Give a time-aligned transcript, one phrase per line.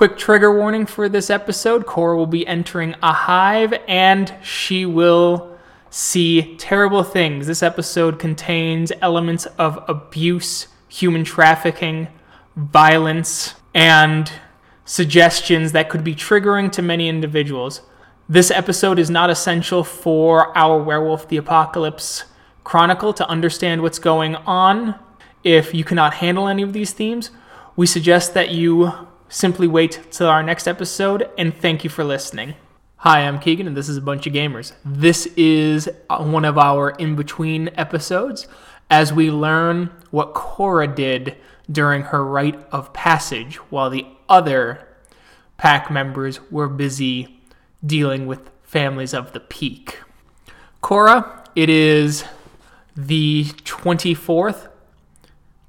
[0.00, 5.58] Quick trigger warning for this episode Cora will be entering a hive and she will
[5.90, 7.46] see terrible things.
[7.46, 12.08] This episode contains elements of abuse, human trafficking,
[12.56, 14.32] violence, and
[14.86, 17.82] suggestions that could be triggering to many individuals.
[18.26, 22.24] This episode is not essential for our Werewolf the Apocalypse
[22.64, 24.98] Chronicle to understand what's going on.
[25.44, 27.30] If you cannot handle any of these themes,
[27.76, 32.54] we suggest that you simply wait till our next episode, and thank you for listening.
[32.96, 34.72] Hi, I'm Keegan, and this is a bunch of gamers.
[34.84, 38.48] This is uh, one of our in between episodes
[38.90, 41.36] as we learn what Cora did
[41.70, 44.86] during her rite of passage while the other
[45.56, 47.40] pack members were busy
[47.86, 50.00] dealing with families of the peak.
[50.80, 52.24] Cora, it is
[52.96, 54.69] the 24th,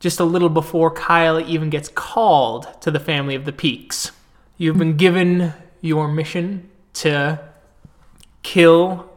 [0.01, 4.11] just a little before Kyle even gets called to the family of the peaks.
[4.57, 7.39] You've been given your mission to
[8.41, 9.09] kill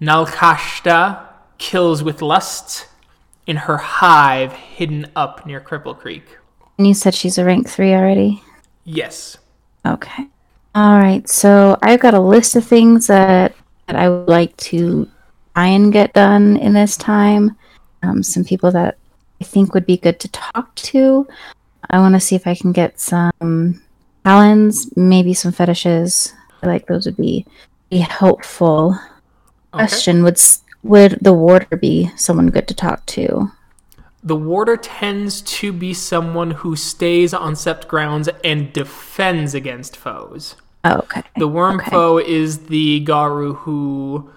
[0.00, 2.86] Nahlkashda kills with lust
[3.46, 6.36] in her hive hidden up near Cripple Creek.
[6.76, 8.42] And you said she's a rank three already?
[8.84, 9.38] Yes.
[9.86, 10.26] Okay.
[10.74, 11.26] All right.
[11.28, 13.54] So I've got a list of things that,
[13.86, 15.08] that I would like to
[15.54, 17.56] try and get done in this time.
[18.02, 18.97] Um, some people that
[19.40, 21.26] I think would be good to talk to.
[21.90, 23.82] I want to see if I can get some
[24.24, 27.46] talens, maybe some fetishes, feel like those would be,
[27.90, 28.98] be helpful.
[29.74, 29.86] Okay.
[29.86, 30.40] Question would
[30.82, 33.50] would the warder be someone good to talk to?
[34.22, 40.56] The warder tends to be someone who stays on sept grounds and defends against foes.
[40.84, 41.22] Oh, okay.
[41.36, 41.90] The Wyrm okay.
[41.90, 44.30] foe is the Garou who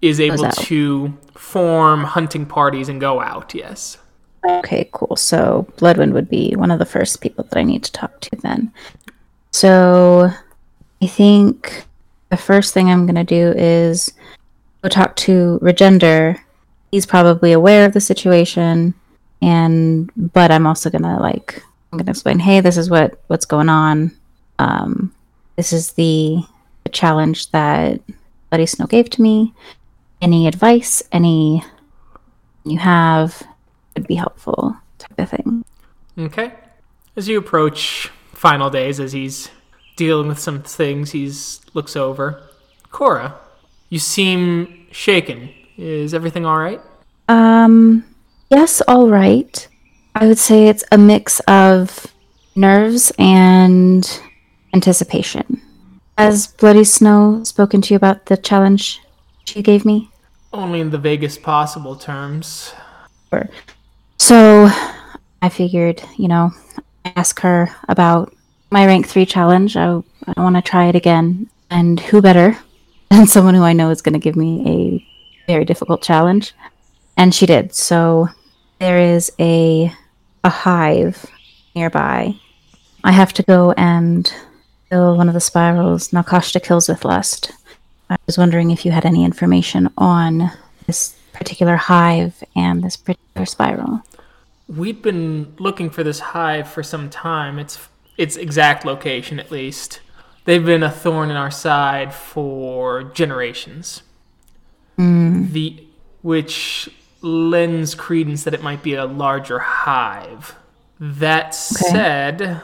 [0.00, 3.98] is able to form hunting parties and go out, yes.
[4.44, 5.16] Okay, cool.
[5.16, 8.36] So Bloodwind would be one of the first people that I need to talk to
[8.36, 8.72] then.
[9.52, 10.30] So
[11.00, 11.84] I think
[12.30, 14.12] the first thing I'm going to do is
[14.82, 16.40] go talk to Regender.
[16.90, 18.94] He's probably aware of the situation,
[19.40, 21.62] and but I'm also going to like
[21.92, 24.16] I'm going to explain, hey, this is what what's going on.
[24.58, 25.14] Um,
[25.56, 26.42] this is the,
[26.84, 28.00] the challenge that
[28.50, 29.54] Bloody Snow gave to me.
[30.20, 31.62] Any advice, any
[32.64, 33.42] you have
[34.02, 35.64] would be helpful, type of thing.
[36.18, 36.52] Okay.
[37.16, 39.48] As you approach final days, as he's
[39.96, 42.42] dealing with some things he's looks over.
[42.90, 43.34] Cora,
[43.88, 45.50] you seem shaken.
[45.76, 46.80] Is everything all right?
[47.28, 48.04] Um,
[48.50, 49.68] yes, all right.
[50.14, 52.06] I would say it's a mix of
[52.56, 54.20] nerves and
[54.74, 55.62] anticipation.
[56.18, 59.00] Has Bloody Snow spoken to you about the challenge
[59.44, 60.10] she gave me?
[60.52, 62.74] Only in the vaguest possible terms.
[64.22, 64.68] So
[65.42, 66.52] I figured, you know,
[67.04, 68.32] ask her about
[68.70, 69.76] my rank three challenge.
[69.76, 70.00] I,
[70.36, 71.50] I want to try it again.
[71.72, 72.56] And who better
[73.10, 74.62] than someone who I know is going to give me
[75.48, 76.54] a very difficult challenge?
[77.16, 77.74] And she did.
[77.74, 78.28] So
[78.78, 79.92] there is a
[80.44, 81.26] a hive
[81.74, 82.36] nearby.
[83.02, 84.32] I have to go and
[84.88, 86.10] fill one of the spirals.
[86.10, 87.50] Nahlkashda kills with lust.
[88.08, 90.52] I was wondering if you had any information on
[90.86, 94.02] this particular hive and this particular spiral.
[94.74, 97.58] We've been looking for this hive for some time.
[97.58, 100.00] It's its exact location at least.
[100.44, 104.02] They've been a thorn in our side for generations.
[104.98, 105.52] Mm.
[105.52, 105.86] The
[106.22, 106.88] which
[107.20, 110.56] lends credence that it might be a larger hive.
[110.98, 111.90] That okay.
[111.90, 112.60] said,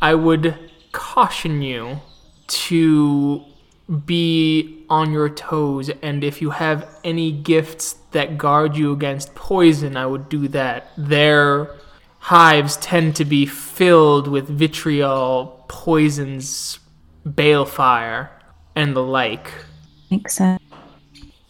[0.00, 2.00] I would caution you
[2.46, 3.44] to
[4.06, 9.96] be on your toes and if you have any gifts that guard you against poison,
[9.96, 10.90] I would do that.
[10.96, 11.74] Their
[12.18, 16.78] hives tend to be filled with vitriol, poisons,
[17.26, 18.30] balefire,
[18.74, 19.52] and the like.
[20.10, 20.62] Makes sense.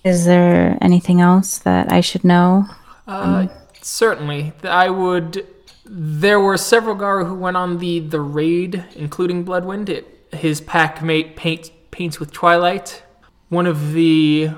[0.03, 2.67] Is there anything else that I should know?
[3.07, 4.53] Uh, um, certainly.
[4.63, 5.47] I would.
[5.87, 9.89] There were several Garou who went on the, the raid, including Bloodwind.
[9.89, 13.05] It, his pack mate paint, paints with Twilight.
[13.51, 14.51] One of the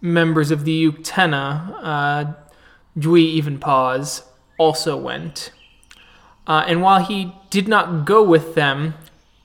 [0.00, 2.32] members of the Uktena, uh,
[2.98, 4.24] Jui Evenpaws,
[4.58, 5.52] also went.
[6.48, 8.94] Uh, and while he did not go with them,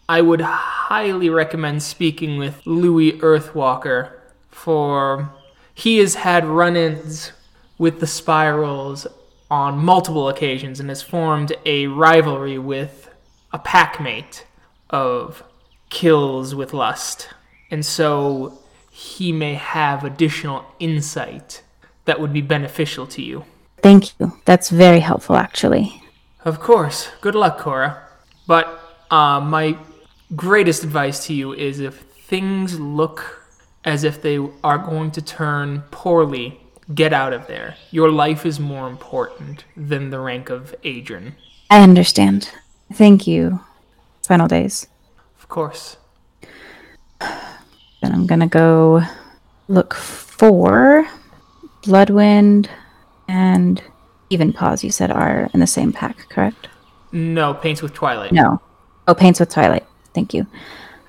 [0.10, 4.12] I would highly recommend speaking with Louis Earthwalker,
[4.50, 5.32] for
[5.76, 7.32] he has had run ins
[7.78, 9.06] with the Spirals
[9.52, 13.08] on multiple occasions and has formed a rivalry with
[13.54, 14.46] a packmate
[14.90, 15.44] of
[15.96, 17.30] kills with lust.
[17.72, 18.60] And so
[18.92, 21.64] he may have additional insight
[22.04, 23.46] that would be beneficial to you.
[23.78, 24.34] Thank you.
[24.44, 26.04] That's very helpful, actually.
[26.44, 27.10] Of course.
[27.22, 28.04] Good luck, Cora.
[28.46, 28.68] But
[29.10, 29.78] uh, my
[30.36, 31.96] greatest advice to you is if
[32.34, 33.48] things look
[33.86, 36.60] as if they are going to turn poorly,
[36.94, 37.76] get out of there.
[37.92, 41.36] Your life is more important than the rank of Adren.
[41.70, 42.52] I understand.
[42.92, 43.62] Thank you.
[44.24, 44.88] Final days.
[45.56, 45.96] Of course.
[47.22, 49.04] Then I'm gonna go
[49.70, 51.08] look for
[51.84, 52.70] Bloodwind
[53.30, 53.82] and
[54.30, 54.84] Evenpaws.
[54.84, 56.68] You said are in the same pack, correct?
[57.14, 58.34] No, Paints with Twilight.
[58.34, 58.62] No.
[59.08, 59.86] Oh, Paints with Twilight.
[60.14, 60.46] Thank you.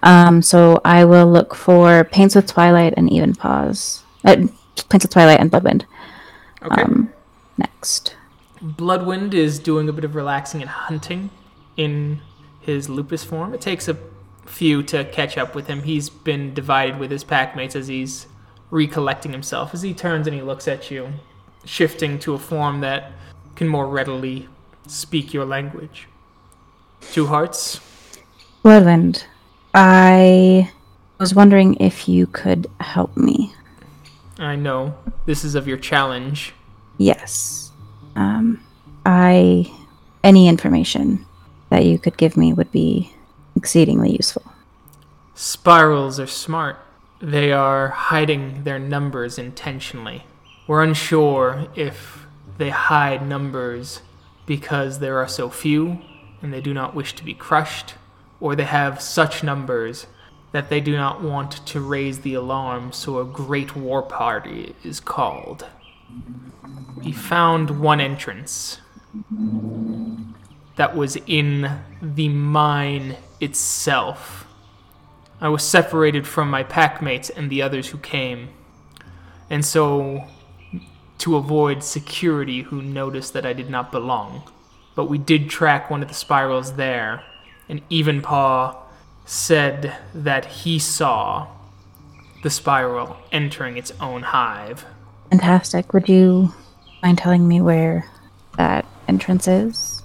[0.04, 4.02] Um, so I will look for Paints with Twilight and Evenpaws.
[4.24, 4.46] Uh,
[4.88, 5.86] Paints with Twilight and Bloodwind.
[6.62, 6.82] Okay.
[6.82, 7.12] Um,
[7.58, 8.14] next.
[8.62, 11.30] Bloodwind is doing a bit of relaxing and hunting
[11.76, 12.20] in
[12.60, 13.52] his lupus form.
[13.52, 13.98] It takes a
[14.46, 15.82] few to catch up with him.
[15.82, 18.26] He's been divided with his packmates as he's
[18.70, 19.74] recollecting himself.
[19.74, 21.12] As he turns and he looks at you,
[21.64, 23.12] shifting to a form that
[23.54, 24.48] can more readily
[24.86, 26.08] speak your language.
[27.12, 27.80] Two hearts.
[28.62, 29.26] Bloodwind,
[29.74, 30.70] I
[31.18, 33.54] was wondering if you could help me.
[34.38, 34.94] I know
[35.24, 36.52] this is of your challenge.
[36.98, 37.70] Yes.
[38.16, 38.62] Um,
[39.04, 39.70] I
[40.24, 41.24] any information
[41.70, 43.12] that you could give me would be
[43.66, 44.44] exceedingly useful.
[45.34, 46.78] Spirals are smart.
[47.20, 50.22] They are hiding their numbers intentionally.
[50.68, 52.26] We're unsure if
[52.58, 54.02] they hide numbers
[54.46, 55.98] because there are so few
[56.40, 57.94] and they do not wish to be crushed,
[58.38, 60.06] or they have such numbers
[60.52, 65.00] that they do not want to raise the alarm, so a great war party is
[65.00, 65.66] called.
[66.98, 68.80] We found one entrance
[70.76, 74.46] that was in the mine itself.
[75.40, 78.50] I was separated from my packmates and the others who came.
[79.50, 80.24] And so,
[81.18, 84.42] to avoid security who noticed that I did not belong.
[84.94, 87.22] But we did track one of the spirals there,
[87.68, 88.76] and Evenpaw
[89.26, 91.48] said that he saw
[92.42, 94.86] the spiral entering its own hive.
[95.30, 95.92] Fantastic.
[95.92, 96.54] Would you
[97.02, 98.08] mind telling me where
[98.56, 99.95] that entrance is?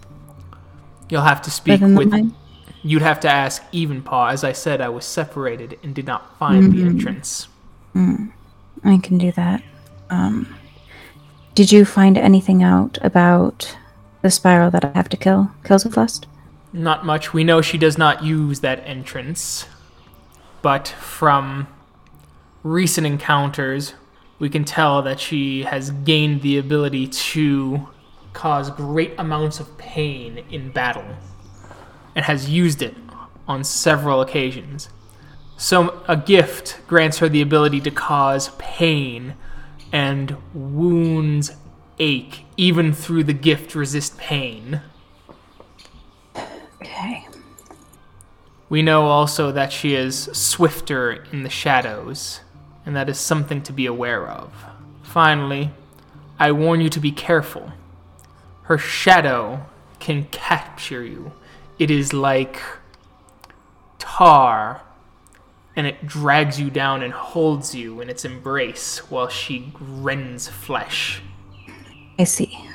[1.11, 2.07] You'll have to speak with.
[2.07, 2.33] mine?
[2.83, 4.31] You'd have to ask Evenpaw.
[4.31, 7.47] As I said, I was separated and did not find the entrance.
[7.95, 9.61] I can do that.
[10.09, 10.55] Um,
[11.53, 13.77] did you find anything out about
[14.21, 15.51] the spiral that I have to kill?
[15.65, 16.27] Kills with lust?
[16.73, 17.33] Not much.
[17.33, 19.67] We know she does not use that entrance.
[20.61, 21.67] But from
[22.63, 23.93] recent encounters,
[24.39, 27.89] we can tell that she has gained the ability to
[28.33, 31.15] cause great amounts of pain in battle
[32.15, 32.95] and has used it
[33.47, 34.89] on several occasions.
[35.57, 39.35] So, a gift grants her the ability to cause pain
[39.91, 41.51] and wounds
[41.99, 44.81] ache, even through the gift resist pain.
[46.81, 47.27] Okay.
[48.69, 52.39] We know also that she is swifter in the shadows,
[52.85, 54.51] and that is something to be aware of.
[55.03, 55.71] Finally,
[56.39, 57.73] I warn you to be careful.
[58.71, 59.65] Her shadow
[59.99, 61.33] can capture you.
[61.77, 62.61] It is like
[63.99, 64.81] tar,
[65.75, 71.21] and it drags you down and holds you in its embrace while she rends flesh.
[72.17, 72.65] I see.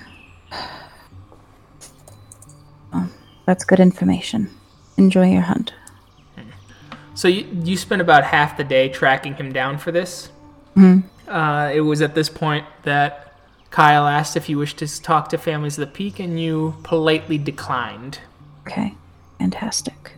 [2.93, 3.09] Well,
[3.47, 4.51] that's good information.
[4.99, 5.73] Enjoy your hunt.
[7.15, 10.29] So you, you spent about half the day tracking him down for this.
[11.27, 13.26] Uh, it was at this point that
[13.71, 17.39] Kyle asked if you wished to talk to families of the peak, and you politely
[17.39, 18.21] declined.
[18.67, 18.95] Okay.
[19.39, 20.13] Fantastic.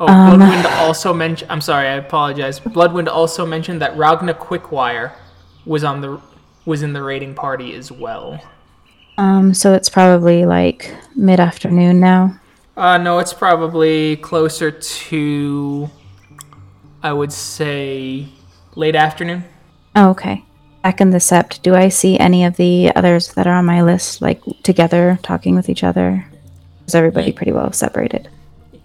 [0.00, 1.50] Oh, Bloodwind also mentioned.
[1.50, 2.60] I'm sorry, I apologize.
[2.60, 5.12] Bloodwind also mentioned that Ragna Quickwire
[5.66, 6.20] was on the
[6.64, 8.40] was in the raiding party as well.
[9.16, 12.38] Um, so it's probably like mid afternoon now.
[12.76, 15.90] Uh, no, it's probably closer to,
[17.02, 18.28] I would say,
[18.76, 19.44] late afternoon.
[19.96, 20.44] Oh, okay.
[20.96, 24.22] In the sept, do I see any of the others that are on my list,
[24.22, 26.26] like together, talking with each other?
[26.86, 28.28] Is everybody pretty well separated?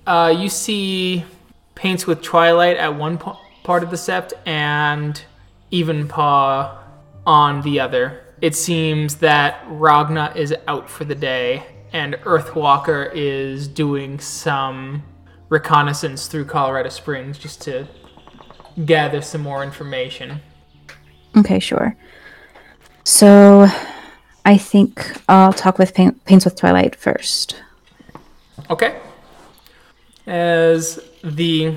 [0.06, 1.24] Uh, you see
[1.76, 5.24] Paints with Twilight at one part of the sept and
[5.72, 6.78] Evenpaw
[7.26, 8.22] on the other.
[8.42, 15.04] It seems that Ragna is out for the day and Earthwalker is doing some
[15.50, 17.88] reconnaissance through Colorado Springs just to
[18.86, 20.42] gather some more information.
[21.36, 21.96] Okay, sure.
[23.04, 23.68] So
[24.46, 27.56] I think I'll talk with Paint- Paints with Twilight first.
[28.70, 29.00] Okay.
[30.28, 31.76] As the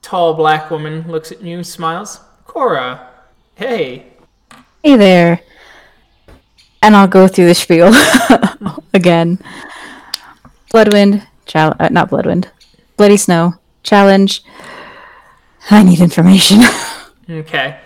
[0.00, 2.20] tall black woman looks at you, smiles.
[2.46, 3.08] Cora,
[3.56, 4.06] hey,
[4.82, 5.40] Hey there.
[6.82, 7.92] And I'll go through the spiel
[8.94, 9.38] again.
[10.72, 12.50] Bloodwind, child, uh, not Bloodwind.
[12.96, 13.54] Bloody Snow.
[13.84, 14.42] Challenge.
[15.70, 16.60] I need information.
[17.30, 17.78] Okay.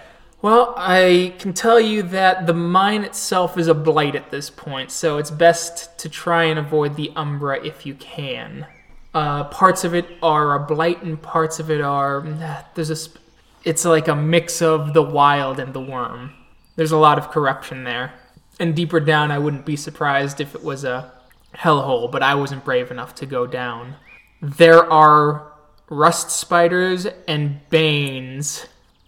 [0.43, 4.91] Well, I can tell you that the mine itself is a blight at this point,
[4.91, 8.67] so it's best to try and avoid the Umbra if you can.
[9.15, 12.21] Uh, parts of it are a blight, and parts of it are
[12.75, 12.97] there's a.
[13.01, 13.25] Sp-
[13.65, 16.33] it's like a mix of the wild and the Wyrm.
[16.77, 18.13] There's a lot of corruption there,
[18.61, 21.13] and deeper down, I wouldn't be surprised if it was a
[21.57, 23.97] hellhole, but I wasn't brave enough to go down.
[24.41, 25.53] There are
[25.89, 28.67] rust spiders and banes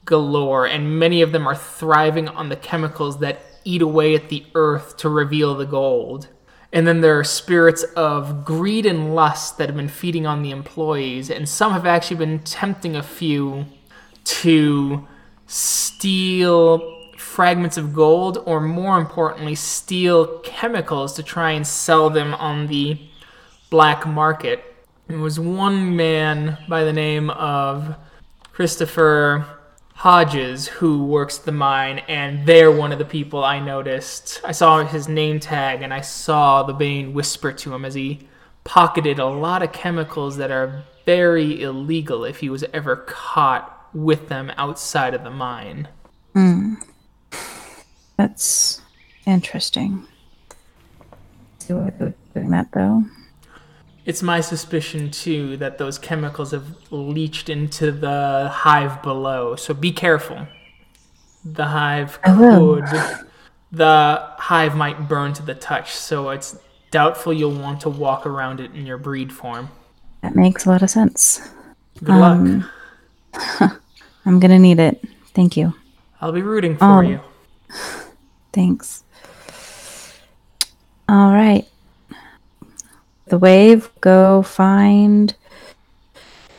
[0.08, 4.44] galore, and many of them are thriving on the chemicals that eat away at the
[4.54, 6.28] earth to reveal the gold.
[6.72, 10.50] And then there are spirits of greed and lust that have been feeding on the
[10.50, 13.66] employees, and some have actually been tempting a few
[14.24, 15.06] to
[15.46, 22.66] steal fragments of gold, or more importantly, steal chemicals to try and sell them on
[22.66, 22.98] the
[23.68, 24.64] black market.
[25.06, 27.94] There was one man by the name of
[28.52, 29.57] Christopher
[29.98, 34.40] Hodges who works the mine, and they're one of the people I noticed.
[34.44, 38.28] I saw his name tag, and I saw the Bane whisper to him as he
[38.62, 44.28] pocketed a lot of chemicals that are very illegal if he was ever caught with
[44.28, 45.88] them outside of the mine.
[46.32, 46.74] Hmm.
[48.16, 48.80] That's
[49.26, 50.06] interesting.
[51.58, 53.02] See what they're doing that though.
[54.08, 59.54] It's my suspicion too that those chemicals have leached into the hive below.
[59.54, 60.48] So be careful.
[61.44, 62.86] The hive could
[63.70, 66.58] the hive might burn to the touch, so it's
[66.90, 69.68] doubtful you'll want to walk around it in your breed form.
[70.22, 71.46] That makes a lot of sense.
[72.02, 72.64] Good luck.
[74.24, 75.04] I'm gonna need it.
[75.34, 75.74] Thank you.
[76.22, 77.20] I'll be rooting for um, you.
[78.54, 79.04] Thanks.
[81.10, 81.68] All right.
[83.28, 85.34] The wave, go find.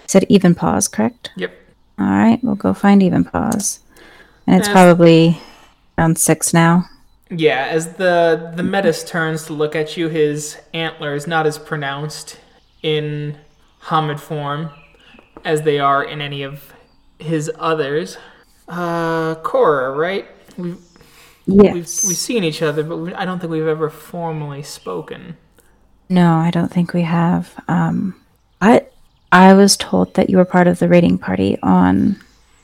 [0.08, 1.32] Said Evenpaws, correct?
[1.36, 1.52] Yep.
[2.00, 3.80] All right, we'll go find Evenpaws.
[4.48, 4.74] And it's Yes.
[4.74, 5.40] probably
[5.98, 6.86] around six now.
[7.30, 11.60] Yeah, as the the metis turns to look at you, his antler is not as
[11.60, 12.40] pronounced
[12.82, 13.38] in
[13.84, 14.72] Homid form
[15.46, 16.74] as they are in any of
[17.20, 18.18] his others.
[18.68, 20.26] Uh, Cora, right?
[20.58, 20.78] We've
[21.46, 25.38] we've, we've seen each other, but we, I don't think we've ever formally spoken.
[26.10, 27.54] No, I don't think we have.
[27.68, 28.20] Um,
[28.62, 28.86] I
[29.32, 32.20] I was told that you were part of the raiding party on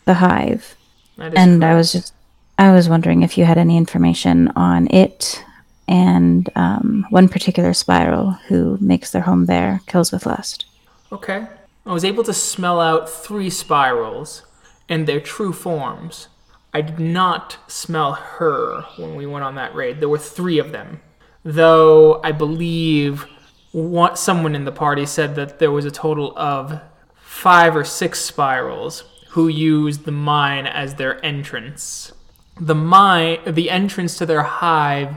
[0.06, 0.76] the Hive,
[1.18, 2.14] and I was just
[2.58, 5.44] I was wondering if you had any information on it
[5.88, 10.66] and um, one particular spiral who makes their home there, kills with lust.
[11.12, 11.48] Okay.
[11.86, 14.44] I was able to smell out three spirals
[14.90, 16.28] and their true forms.
[16.74, 20.00] I did not smell her when we went on that raid.
[20.00, 21.02] There were three of them.
[21.44, 23.28] Though I believe
[23.76, 26.80] one, someone in the party said that there was a total of
[27.18, 32.14] five or six spirals who used the mine as their entrance.
[32.58, 35.16] The mine, the entrance to their hive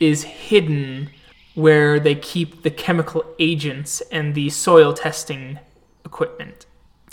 [0.00, 1.10] is hidden
[1.54, 5.58] where they keep the chemical agents and the soil testing
[6.06, 6.64] equipment.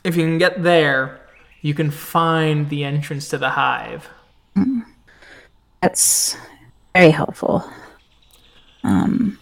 [0.05, 1.19] If you can get there,
[1.61, 4.07] you can find the entrance to the hive.
[5.81, 6.37] That's
[6.93, 7.69] very helpful.
[8.83, 9.39] Um,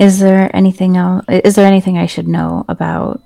[0.00, 1.24] is there anything else?
[1.28, 3.22] Is there anything I should know about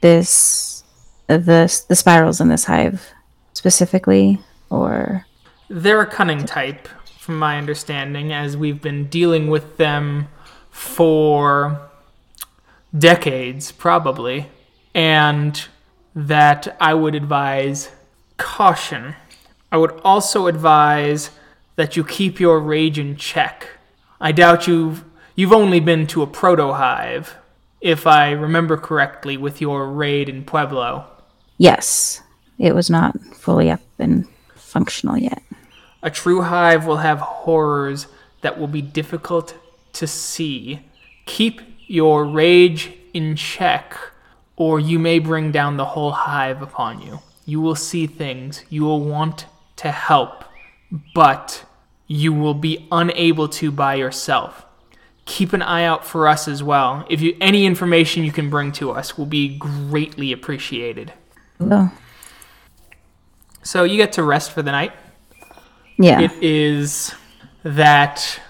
[0.00, 0.82] this,
[1.28, 3.06] the the spirals in this hive
[3.52, 5.24] specifically, or
[5.68, 10.28] They're a cunning type, from my understanding, as we've been dealing with them
[10.70, 11.88] for
[12.96, 14.46] decades, probably,
[14.94, 15.66] and
[16.16, 17.90] that I would advise
[18.38, 19.14] caution.
[19.70, 21.30] I would also advise
[21.76, 23.68] that you keep your rage in check.
[24.20, 25.04] I doubt you've
[25.38, 27.36] you've only been to a proto hive,
[27.80, 31.06] if I remember correctly, with your raid in Pueblo.
[31.58, 32.20] yes,
[32.58, 35.40] it was not fully up and functional yet.
[36.02, 38.08] A true hive will have horrors
[38.40, 39.54] that will be difficult
[39.92, 40.80] to see.
[41.26, 43.96] Keep your rage in check,
[44.56, 47.20] or you may bring down the whole hive upon you.
[47.46, 50.44] You will see things, you will want to help,
[51.14, 51.64] but
[52.08, 54.64] you will be unable to by yourself.
[55.28, 57.04] Keep an eye out for us as well.
[57.10, 61.12] If you any information you can bring to us will be greatly appreciated.
[61.60, 61.92] Well,
[63.62, 64.92] So you get to rest for the night.
[65.98, 67.14] yeah, It is
[67.62, 68.40] that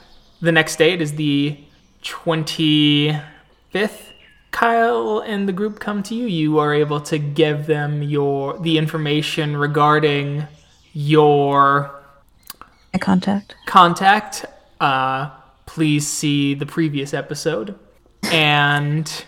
[0.41, 1.59] the next day, it is the
[2.05, 3.23] 25th.
[4.53, 6.27] Kyle and the group come to you.
[6.27, 10.47] You are able to give them your the information regarding
[10.93, 11.91] your
[12.95, 13.57] my contact.
[13.67, 14.45] contact.
[14.81, 15.31] Uh,
[15.69, 17.79] please see the previous episode.
[18.33, 19.25] And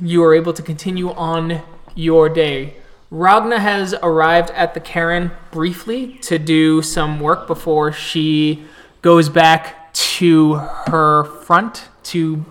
[0.00, 1.62] you are able to continue on
[1.94, 2.74] your day.
[3.10, 8.64] Ragna has arrived at the caern briefly to do some work before she
[9.02, 10.54] goes back to
[10.86, 12.44] her front to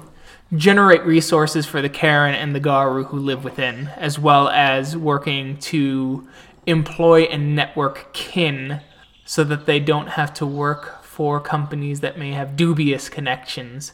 [0.55, 5.57] generate resources for the caern and the Garou who live within, as well as working
[5.57, 6.27] to
[6.67, 8.81] employ and network kin
[9.25, 13.93] so that they don't have to work for companies that may have dubious connections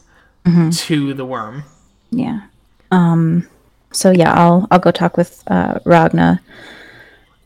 [0.72, 1.64] to the Wyrm.
[2.10, 2.40] Yeah.
[2.90, 3.46] Um.
[3.92, 6.40] So yeah, I'll I'll go talk with uh, Ragna.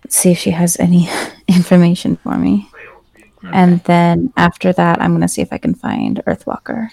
[0.09, 1.09] See if she has any
[1.49, 2.71] information for me,
[3.43, 6.91] and then after that, I'm gonna see if I can find Earthwalker.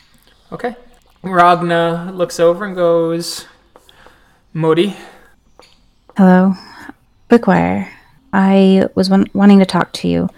[0.51, 0.75] Okay.
[1.23, 3.45] Ragna looks over and goes,
[4.53, 4.95] Modi,
[6.17, 6.55] Hello,
[7.29, 7.87] Quickwire.
[8.33, 10.29] I was wan- wanting to talk to you.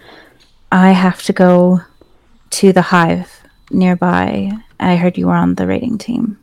[0.71, 1.81] I have to go
[2.53, 3.41] to the hive
[3.71, 4.51] nearby.
[4.79, 6.37] I heard you were on the raiding team.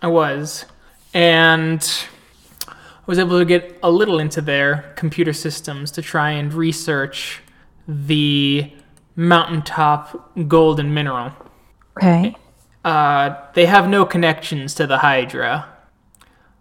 [0.00, 0.64] I was.
[1.12, 1.86] And
[2.66, 2.74] I
[3.06, 7.42] was able to get a little into their computer systems to try and research
[7.86, 8.72] the
[9.16, 11.32] mountaintop golden mineral.
[11.98, 12.34] Okay.
[12.82, 15.68] Uh, they have no connections to the Hydra,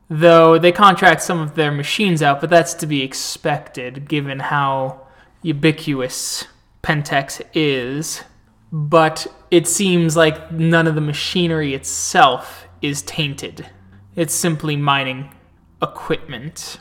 [0.10, 5.08] though they contract some of their machines out, but that's to be expected given how
[5.42, 6.44] ubiquitous
[6.84, 8.24] Pentex is.
[8.72, 13.68] But it seems like none of the machinery itself is tainted.
[14.16, 15.34] It's simply mining
[15.82, 16.80] equipment.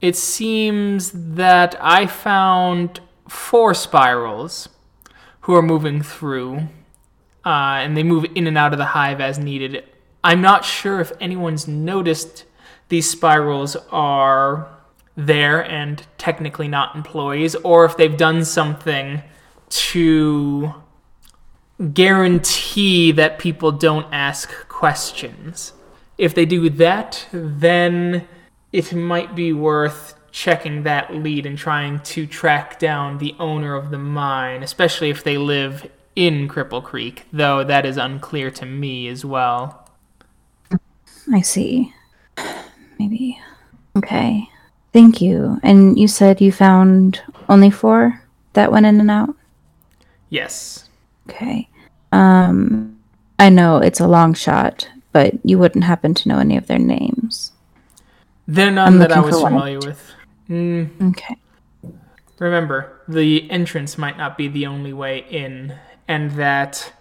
[0.00, 4.68] It seems that I found four spirals
[5.40, 6.68] who are moving through
[7.44, 9.84] uh, and they move in and out of the hive as needed.
[10.24, 12.44] I'm not sure if anyone's noticed
[12.88, 14.68] these spirals are
[15.16, 19.22] there and technically not employees, or if they've done something
[19.68, 20.74] to
[21.92, 25.72] guarantee that people don't ask questions.
[26.18, 28.26] If they do that, then
[28.72, 33.90] it might be worth checking that lead and trying to track down the owner of
[33.90, 39.08] the mine, especially if they live in Cripple Creek, though that is unclear to me
[39.08, 39.88] as well.
[41.32, 41.92] I see.
[42.98, 43.38] Maybe.
[43.96, 44.48] Okay.
[44.92, 45.60] Thank you.
[45.62, 48.22] And you said you found only four
[48.54, 49.34] that went in and out?
[50.30, 50.85] Yes.
[51.28, 51.68] Okay.
[52.12, 52.98] Um
[53.38, 56.78] I know it's a long shot, but you wouldn't happen to know any of their
[56.78, 57.52] names.
[58.48, 60.12] They're none I'm that I was familiar with.
[60.48, 61.36] Mm, Okay.
[62.38, 65.74] remember, the entrance might not be the only way in,
[66.06, 66.92] and that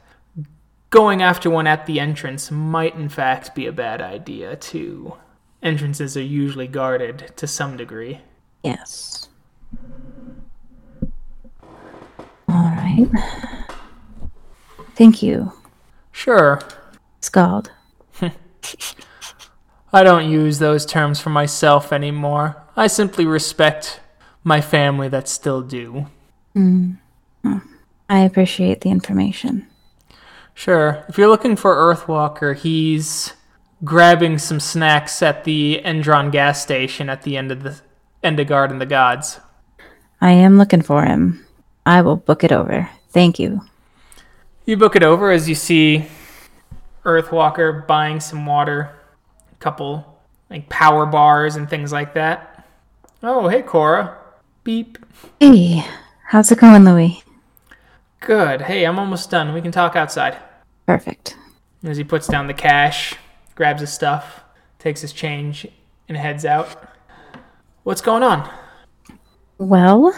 [0.90, 5.14] going after one at the entrance might in fact be a bad idea, too.
[5.62, 8.22] Entrances are usually guarded to some degree.
[8.64, 9.30] Yes.
[12.50, 13.08] All right.
[14.96, 15.52] Thank you,
[16.12, 16.62] Sure,
[17.20, 17.72] Skald.
[19.94, 22.64] I don't use those terms for myself anymore.
[22.78, 24.00] I simply respect
[24.44, 26.08] my family that still do.
[26.56, 26.98] Mm.
[28.10, 29.68] I appreciate the information.
[30.54, 31.04] Sure.
[31.10, 33.34] If you're looking for Earthwalker, he's
[33.84, 37.82] grabbing some snacks at the Endron gas station at the end of the
[38.24, 39.40] end of Garden of the Gods.
[40.22, 41.46] I am looking for him.
[41.86, 42.90] I will book it over.
[43.10, 43.62] Thank you.
[44.68, 46.08] You book it over as you see
[47.04, 49.00] Earthwalker buying some water,
[49.52, 52.68] a couple like power bars and things like that.
[53.22, 54.18] Oh, hey Cora.
[54.64, 54.98] Beep.
[55.40, 55.86] Hey,
[56.24, 57.24] how's it going, Louis?
[58.22, 58.64] Good.
[58.64, 59.54] Hey, I'm almost done.
[59.54, 60.36] We can talk outside.
[60.88, 61.38] Perfect.
[61.84, 63.14] As he puts down the cash,
[63.54, 64.42] grabs his stuff,
[64.80, 65.68] takes his change,
[66.10, 66.90] and heads out.
[67.84, 68.50] What's going on?
[69.60, 70.12] Well,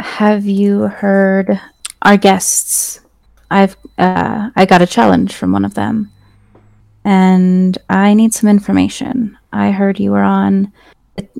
[0.00, 1.60] have you heard
[2.02, 3.00] our guests?
[3.50, 6.10] I've uh, I got a challenge from one of them,
[7.04, 9.38] and I need some information.
[9.52, 10.72] I heard you were on.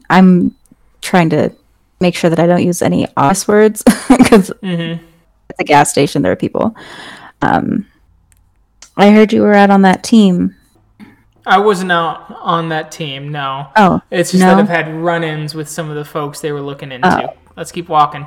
[0.09, 0.55] I'm
[1.03, 1.53] trying to
[2.01, 5.05] make sure that I don't use any obvious words because Mm-hmm.
[5.51, 6.75] at the gas station there are people.
[7.43, 7.87] Um,
[8.97, 10.55] I heard you were out on that team.
[11.45, 13.69] I wasn't out on that team, no.
[13.77, 14.49] Oh, It's just no?
[14.49, 17.35] that I've had run ins with some of the folks they were looking into.
[17.57, 18.27] Let's keep walking.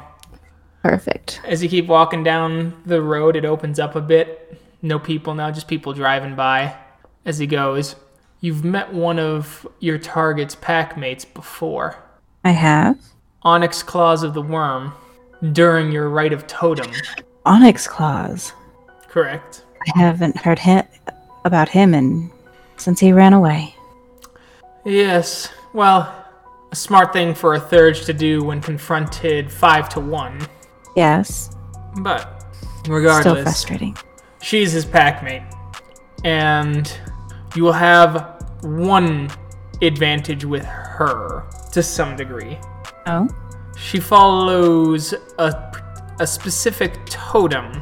[0.81, 1.41] Perfect.
[1.45, 4.59] As you keep walking down the road, it opens up a bit.
[4.81, 6.75] No people now, just people driving by
[7.25, 7.95] as he goes.
[8.39, 11.97] You've met one of your target's pack mates before.
[12.45, 12.97] I have
[13.43, 14.93] Onyx Claws of the Wyrm
[15.51, 16.91] during your rite of totem.
[17.45, 18.53] Onyx Claws.
[19.09, 19.65] Correct.
[19.81, 20.85] I haven't heard him
[21.43, 22.31] about him and
[22.77, 23.75] since he ran away.
[24.85, 25.49] Yes.
[25.73, 26.13] Well,
[26.71, 30.39] a smart thing for a Theurge to do when confronted five to one.
[30.99, 31.55] Yes,
[32.01, 32.43] But
[32.81, 33.95] still regardless, frustrating.
[34.41, 35.45] she's his packmate.
[36.25, 36.91] And
[37.55, 39.29] you will have one
[39.81, 42.59] advantage with her to some degree.
[43.07, 43.29] Oh.
[43.77, 45.73] She follows a,
[46.19, 47.81] a specific totem,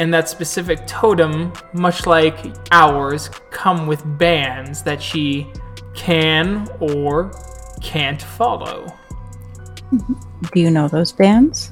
[0.00, 2.38] and that specific totem, much like
[2.72, 5.46] ours, come with bands that she
[5.94, 7.30] can or
[7.80, 8.92] can't follow.
[9.92, 11.70] Do you know those bands?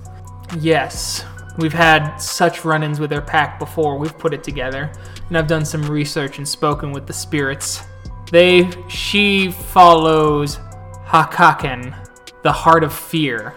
[0.59, 1.25] Yes,
[1.59, 3.99] we've had such run-ins with their pack before.
[3.99, 4.93] We've put it together,
[5.29, 7.83] and I've done some research and spoken with the spirits.
[8.31, 10.59] They, she follows
[11.05, 11.95] Hakaken,
[12.43, 13.55] the Heart of Fear.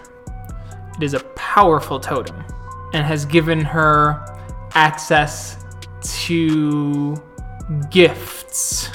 [0.96, 2.44] It is a powerful totem,
[2.92, 4.24] and has given her
[4.74, 5.64] access
[6.02, 7.16] to
[7.90, 8.90] gifts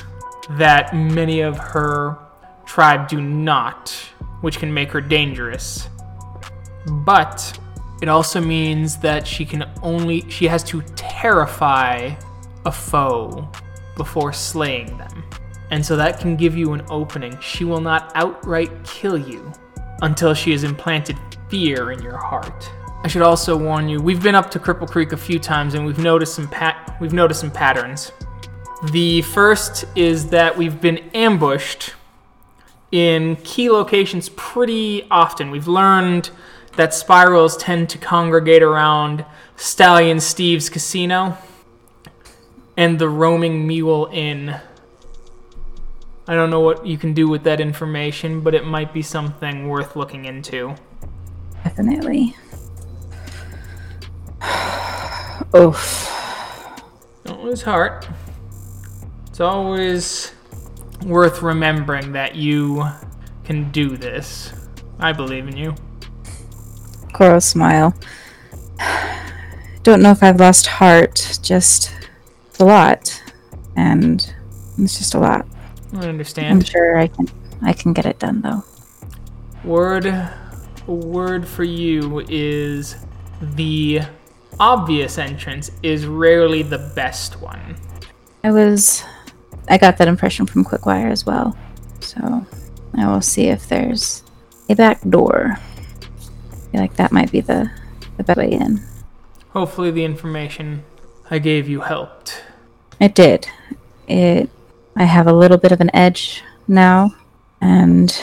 [0.51, 2.17] that many of her
[2.65, 3.89] tribe do not,
[4.41, 5.89] which can make her dangerous.
[6.87, 7.57] But
[8.01, 12.15] it also means that she can only she has to terrify
[12.65, 13.49] a foe
[13.95, 15.23] before slaying them.
[15.71, 17.39] And so that can give you an opening.
[17.39, 19.51] She will not outright kill you
[20.01, 21.17] until she has implanted
[21.49, 22.69] fear in your heart.
[23.03, 25.85] I should also warn you, we've been up to Cripple Creek a few times and
[25.85, 28.11] we've noticed some pat we've noticed some patterns.
[28.91, 31.93] The first is that we've been ambushed
[32.91, 35.51] in key locations pretty often.
[35.51, 36.29] We've learned
[36.75, 41.37] that spirals tend to congregate around Stallion Steve's casino
[42.77, 44.59] and the Roaming Mule Inn.
[46.27, 49.67] I don't know what you can do with that information, but it might be something
[49.67, 50.75] worth looking into.
[51.63, 52.35] Definitely.
[55.55, 56.11] Oof.
[57.23, 58.07] Don't lose heart.
[59.27, 60.31] It's always
[61.05, 62.85] worth remembering that you
[63.43, 64.53] can do this.
[64.99, 65.75] I believe in you.
[67.15, 67.95] Coral smile.
[69.83, 71.95] Don't know if I've lost heart, just
[72.59, 73.23] a lot.
[73.77, 74.33] And
[74.77, 75.47] it's just a lot.
[75.93, 76.51] I understand.
[76.51, 77.29] I'm sure I can
[77.61, 78.65] I can get it done though.
[79.63, 80.29] Word
[80.87, 82.97] word for you is
[83.41, 84.01] the
[84.59, 87.77] obvious entrance is rarely the best one.
[88.43, 89.05] I was
[89.69, 91.57] I got that impression from Quickwire as well.
[92.01, 92.45] So
[92.93, 94.21] I will see if there's
[94.67, 95.59] a back door.
[96.75, 97.71] Feel like that might be the
[98.17, 98.81] the best way in.
[99.51, 100.83] Hopefully the information
[101.31, 102.43] I gave you helped.
[102.99, 103.47] It did.
[104.09, 104.49] It.
[104.93, 107.15] I have a little bit of an edge now,
[107.61, 108.21] and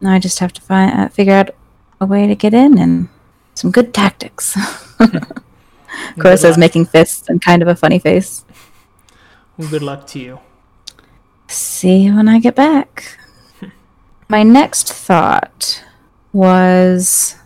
[0.00, 1.50] now I just have to find uh, figure out
[2.00, 3.10] a way to get in and
[3.54, 4.56] some good tactics.
[4.98, 5.12] Cora
[6.18, 6.58] Good says, luck.
[6.58, 8.44] making fists and kind of a funny face.
[9.56, 10.40] Well, good luck to you.
[11.46, 13.18] See you when I get back.
[14.28, 15.84] My next thought
[16.32, 17.36] was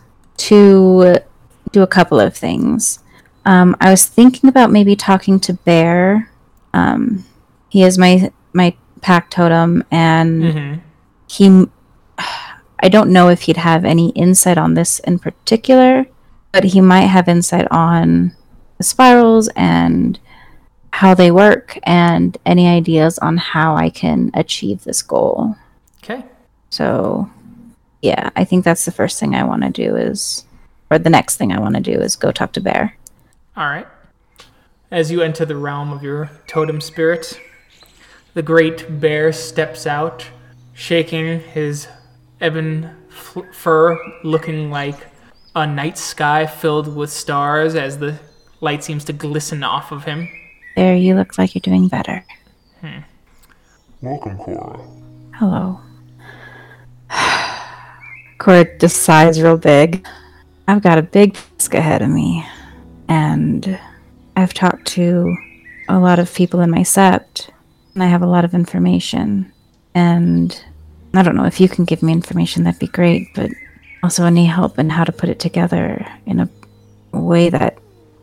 [0.49, 1.17] to
[1.71, 2.99] do a couple of things.
[3.45, 6.31] Um, I was thinking about maybe talking to Bear.
[6.73, 7.25] Um,
[7.69, 10.73] he is my my pack totem, and hmm
[11.27, 11.67] he.
[12.79, 16.05] I don't know if he'd have any insight on this in particular,
[16.51, 18.35] but he might have insight on
[18.77, 20.19] the spirals and
[20.91, 25.55] how they work and any ideas on how I can achieve this goal.
[26.03, 26.25] Okay.
[26.71, 27.29] So,
[28.03, 30.45] yeah, I think that's the first thing I want to do is,
[30.91, 32.97] or the next thing I want to do is go talk to Bear.
[33.55, 33.87] All right.
[34.91, 37.39] As you enter the realm of your totem spirit,
[38.33, 40.27] the great bear steps out,
[40.73, 41.87] shaking his
[42.41, 45.07] ebon f- fur, looking like
[45.55, 48.19] a night sky filled with stars as the
[48.59, 50.27] light seems to glisten off of him.
[50.75, 52.25] Bear, you look like you're doing better.
[52.81, 52.99] Hmm.
[54.01, 54.77] Welcome, Cora.
[55.35, 55.79] Hello.
[58.43, 60.05] Cora just sighs real big.
[60.67, 62.45] I've got a big task ahead of me,
[63.07, 63.79] and
[64.35, 65.33] I've talked to
[65.87, 67.49] a lot of people in my sept,
[67.93, 69.49] and I have a lot of information.
[69.95, 70.61] And
[71.13, 73.49] I don't know if you can give me information, that'd be great, but
[74.03, 76.49] also any help in how to put it together in a
[77.13, 77.77] way that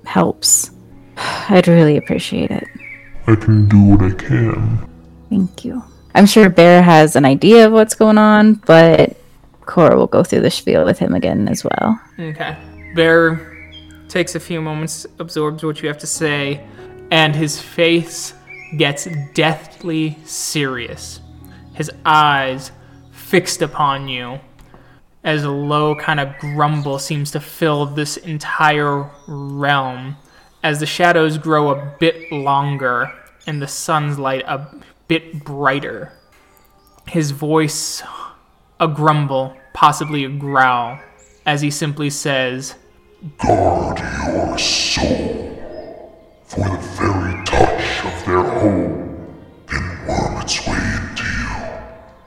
[0.04, 0.70] helps.
[1.16, 2.68] I'd really appreciate it.
[3.26, 4.86] I can do what I can.
[5.30, 5.82] Thank you.
[6.14, 9.16] I'm sure Bear has an idea of what's going on, but
[9.70, 12.00] Cora will go through the spiel with him again as well.
[12.18, 12.56] Okay.
[12.96, 13.56] Bear
[14.08, 16.66] takes a few moments, absorbs what you have to say,
[17.12, 18.34] and his face
[18.76, 21.20] gets deathly serious.
[21.72, 22.72] His eyes
[23.12, 24.40] fixed upon you
[25.22, 30.16] as a low kind of grumble seems to fill this entire realm
[30.64, 33.12] as the shadows grow a bit longer
[33.46, 34.66] and the sun's light a
[35.06, 36.12] bit brighter.
[37.06, 38.02] His voice
[38.80, 40.98] a grumble, possibly a growl,
[41.46, 42.74] as he simply says,
[43.38, 45.56] Guard your soul,
[46.44, 49.26] for the very touch of their home
[49.66, 51.52] can worm its way into you,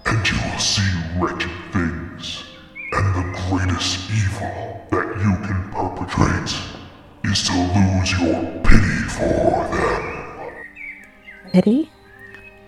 [0.07, 2.43] and you will see wretched things.
[2.91, 6.51] And the greatest evil that you can perpetrate
[7.23, 10.53] is to lose your pity for them.
[11.51, 11.91] Pity?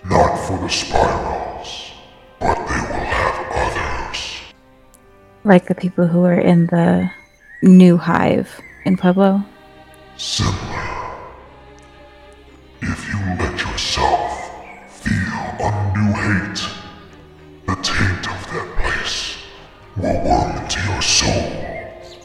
[0.07, 1.24] Not for the spiral
[5.45, 7.11] Like the people who are in the
[7.61, 9.43] new hive in Pueblo?
[10.17, 10.51] Similar.
[12.81, 14.49] If you let yourself
[14.89, 16.67] feel undue hate,
[17.67, 19.37] the taint of that place
[19.95, 21.29] will worm into your soul,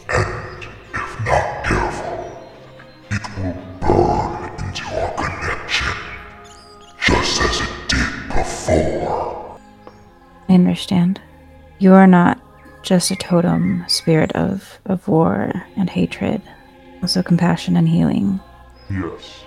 [0.09, 2.19] and if not careful,
[3.11, 5.97] it will burn into our connection,
[7.05, 9.59] just as it did before.
[10.49, 11.21] I understand.
[11.81, 12.41] You are not
[12.91, 16.43] just a totem spirit of, of war and hatred,
[17.03, 18.41] also compassion and healing.
[18.91, 19.45] Yes.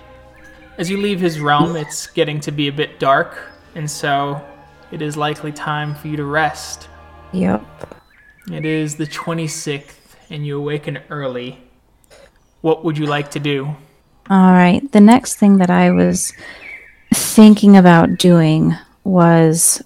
[0.78, 3.36] As you leave his realm, it's getting to be a bit dark,
[3.74, 4.42] and so
[4.90, 6.88] it is likely time for you to rest.
[7.34, 7.62] Yep.
[8.50, 11.58] It is the 26th, and you awaken early.
[12.62, 13.76] What would you like to do?
[14.30, 14.90] All right.
[14.92, 16.32] The next thing that I was
[17.12, 19.82] thinking about doing was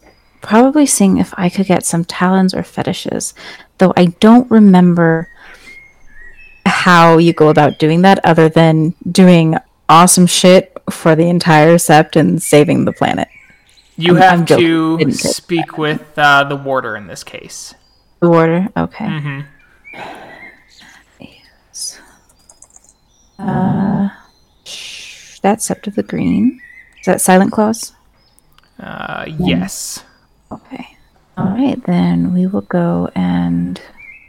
[0.49, 3.35] probably seeing if I could get some talens or fetishes,
[3.77, 5.29] though I don't remember
[6.65, 9.57] how you go about doing that other than doing
[9.91, 13.29] awesome shit for the entire sept and saving the planet.
[13.97, 17.75] You I'm- have I'm to speak with uh, the warder in this case.
[18.21, 18.69] The water?
[18.77, 19.07] Okay.
[19.07, 19.41] hmm
[21.21, 22.01] Yes.
[23.39, 24.09] Uh,
[24.65, 26.61] sh- that's Sept of the Green.
[27.01, 27.93] Is that Silent Claws?
[28.81, 30.03] Uh, yes.
[30.51, 30.97] Okay.
[31.37, 33.81] All right, then we will go and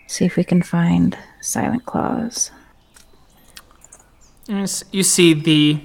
[0.08, 2.52] see if we can find Silent Claws.
[4.48, 5.82] You You see the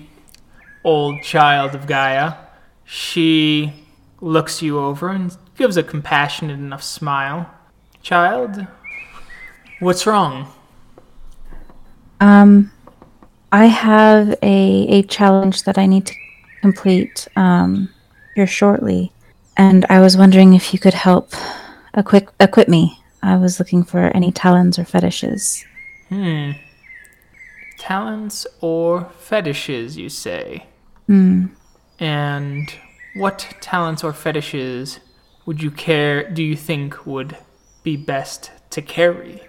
[0.83, 2.35] old child of Gaia.
[2.85, 3.73] She
[4.21, 7.51] looks you over and gives a compassionate enough smile.
[8.03, 8.67] Child,
[9.81, 10.53] what's wrong?
[12.21, 12.71] Um,
[13.53, 16.15] I have a a challenge that I need to
[16.61, 17.89] complete um
[18.35, 19.13] here shortly,
[19.57, 21.33] and I was wondering if you could help
[21.97, 23.01] equip equip me.
[23.23, 25.65] I was looking for any talens or fetishes.
[26.09, 26.53] Hmm.
[27.79, 30.67] Talens or fetishes, you say?
[31.07, 31.47] Hmm.
[31.99, 32.73] And
[33.15, 35.01] what talens or fetishes
[35.47, 37.37] would you care, do you think would
[37.83, 39.43] be best to carry?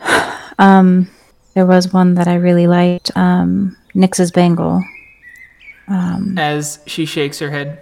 [0.60, 1.08] Um,
[1.54, 3.16] there was one that I really liked.
[3.16, 4.82] Um, Nyx's bangle.
[5.86, 7.80] Um, As she shakes her head,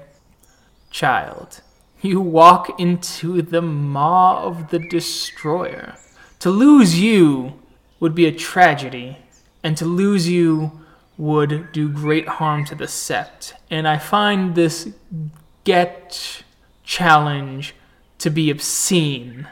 [0.96, 1.61] Child,
[2.00, 5.94] you walk into the maw of the destroyer.
[6.38, 7.61] To lose you
[8.00, 9.18] would be a tragedy,
[9.62, 10.80] and to lose you
[11.18, 13.52] would do great harm to the sept.
[13.70, 14.88] And I find this
[15.64, 16.42] get
[16.82, 17.74] challenge
[18.16, 19.46] to be obscene,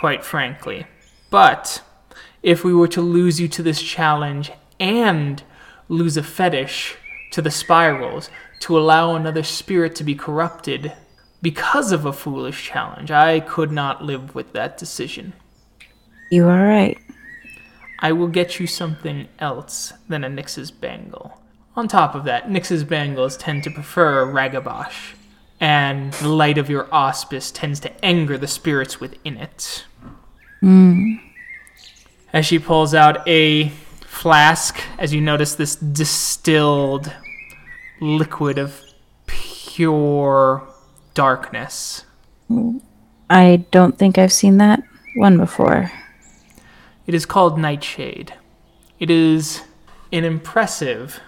[0.00, 0.88] quite frankly.
[1.30, 1.80] But
[2.42, 5.44] if we were to lose you to this challenge and
[5.88, 6.96] lose a fetish
[7.30, 8.30] to the spirals
[8.60, 10.92] to allow another spirit to be corrupted
[11.40, 15.32] because of a foolish challenge, I could not live with that decision.
[16.30, 16.98] you are right.
[18.00, 21.40] I will get you something else than a Nyx's bangle.
[21.74, 25.14] On top of that, Nyx's bangles tend to prefer Ragabash,
[25.60, 29.84] and the light of your auspice tends to anger the spirits within it.
[30.60, 31.14] Hmm.
[32.32, 33.68] As she pulls out a
[34.00, 37.12] flask, as you notice this distilled
[38.00, 38.82] liquid of
[39.26, 40.66] pure
[41.14, 42.04] darkness.
[43.30, 44.82] I don't think I've seen that
[45.16, 45.90] one before.
[47.06, 48.34] It is called Nightshade.
[48.98, 49.62] It is
[50.12, 51.20] an impressive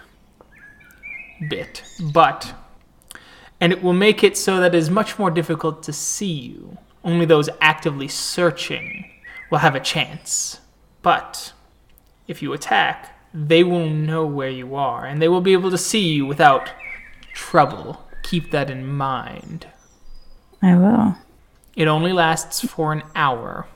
[1.49, 2.53] bit, but.
[3.59, 6.77] And it will make it so that it is much more difficult to see you.
[7.03, 9.09] Only those actively searching
[9.51, 10.59] will have a chance.
[11.01, 11.53] But
[12.27, 15.77] if you attack, they will know where you are, and they will be able to
[15.77, 16.71] see you without
[17.33, 18.07] trouble.
[18.23, 19.67] Keep that in mind.
[20.61, 21.17] I will.
[21.75, 23.67] It only lasts for an hour.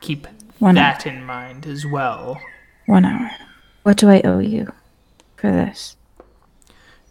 [0.00, 0.26] Keep
[0.58, 2.40] One that in mind as well.
[2.86, 3.30] One hour.
[3.82, 4.72] What do I owe you
[5.36, 5.96] for this?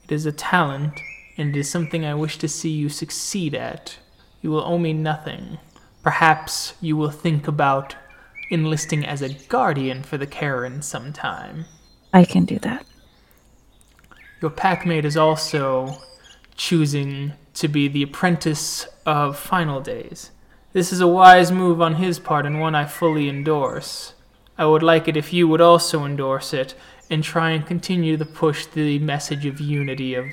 [0.03, 0.97] It is a talen,
[1.37, 3.97] and it is something I wish to see you succeed at.
[4.41, 5.59] You will owe me nothing.
[6.01, 7.95] Perhaps you will think about
[8.49, 11.65] enlisting as a guardian for the caern sometime.
[12.13, 12.85] I can do that.
[14.41, 15.97] Your packmate is also
[16.55, 20.31] choosing to be the apprentice of Final Days.
[20.73, 24.13] This is a wise move on his part and one I fully endorse.
[24.57, 26.75] I would like it if you would also endorse it
[27.09, 30.25] and try and continue to push the message of unity of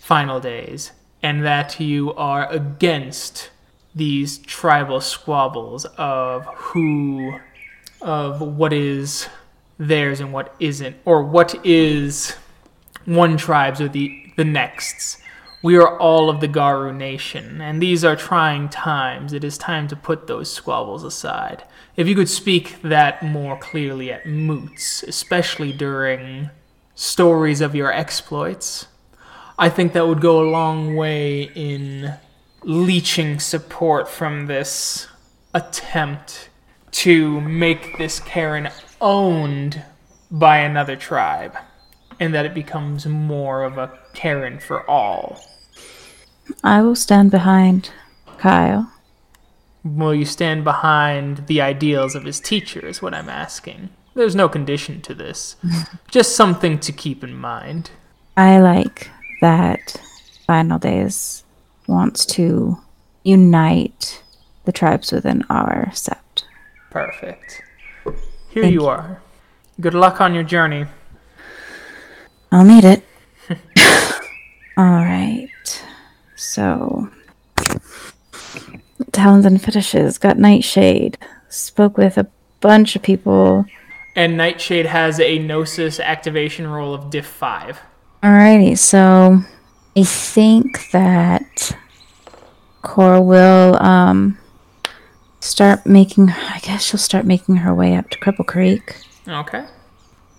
[0.00, 3.50] Final Days, and that you are against
[3.94, 7.38] these tribal squabbles of who,
[8.02, 9.28] of what is
[9.78, 12.36] theirs and what isn't, or what is
[13.04, 15.18] one tribe's or the, the next's.
[15.62, 19.32] We are all of the Garou nation, and these are trying times.
[19.32, 21.62] It is time to put those squabbles aside.
[21.96, 26.50] If you could speak that more clearly at moots, especially during
[26.96, 28.86] stories of your exploits,
[29.58, 32.14] I think that would go a long way in
[32.64, 35.06] leeching support from this
[35.54, 36.48] attempt
[36.92, 39.82] to make this caern owned
[40.30, 41.56] by another tribe,
[42.20, 45.42] and that it becomes more of a caern for all.
[46.62, 47.90] I will stand behind
[48.38, 48.92] Kyle.
[49.84, 53.90] Will you stand behind the ideals of his teacher, is what I'm asking.
[54.14, 55.56] There's no condition to this,
[56.10, 57.90] just something to keep in mind.
[58.36, 60.00] I like that
[60.46, 61.44] Final Days
[61.86, 62.78] wants to
[63.24, 64.22] unite
[64.64, 66.16] the tribes within our sept.
[66.92, 67.62] Perfect.
[68.50, 68.86] Here Thank you you.
[68.86, 69.22] are.
[69.80, 70.84] Good luck on your journey.
[72.50, 73.02] I'll need it.
[74.76, 75.48] All right.
[76.36, 77.08] So,
[79.10, 81.16] talens and fetishes got Nightshade.
[81.48, 82.28] Spoke with a
[82.60, 83.64] bunch of people.
[84.14, 87.80] And Nightshade has a Gnosis activation roll of diff 5.
[88.22, 89.40] Alrighty, so
[89.96, 91.74] I think that
[92.82, 94.36] Cora will um
[95.42, 96.30] start making.
[96.30, 98.96] I guess she'll start making her way up to Cripple Creek.
[99.28, 99.66] Okay.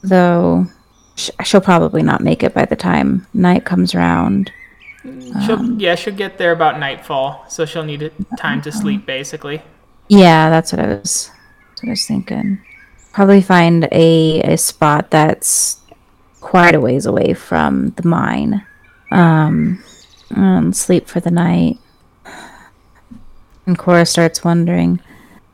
[0.02, 0.68] Though
[1.16, 4.52] she'll probably not make it by the time night comes around.
[5.46, 9.62] She'll, yeah, she'll get there about nightfall, so she'll need time to sleep, basically.
[10.08, 11.30] Yeah, that's what I was.
[11.82, 12.62] What I was thinking.
[13.12, 15.82] Probably find a a spot that's
[16.40, 18.66] quite a ways away from the mine.
[19.12, 19.84] Um,
[20.32, 21.78] and sleep for the night.
[23.66, 25.00] And Cora starts wondering,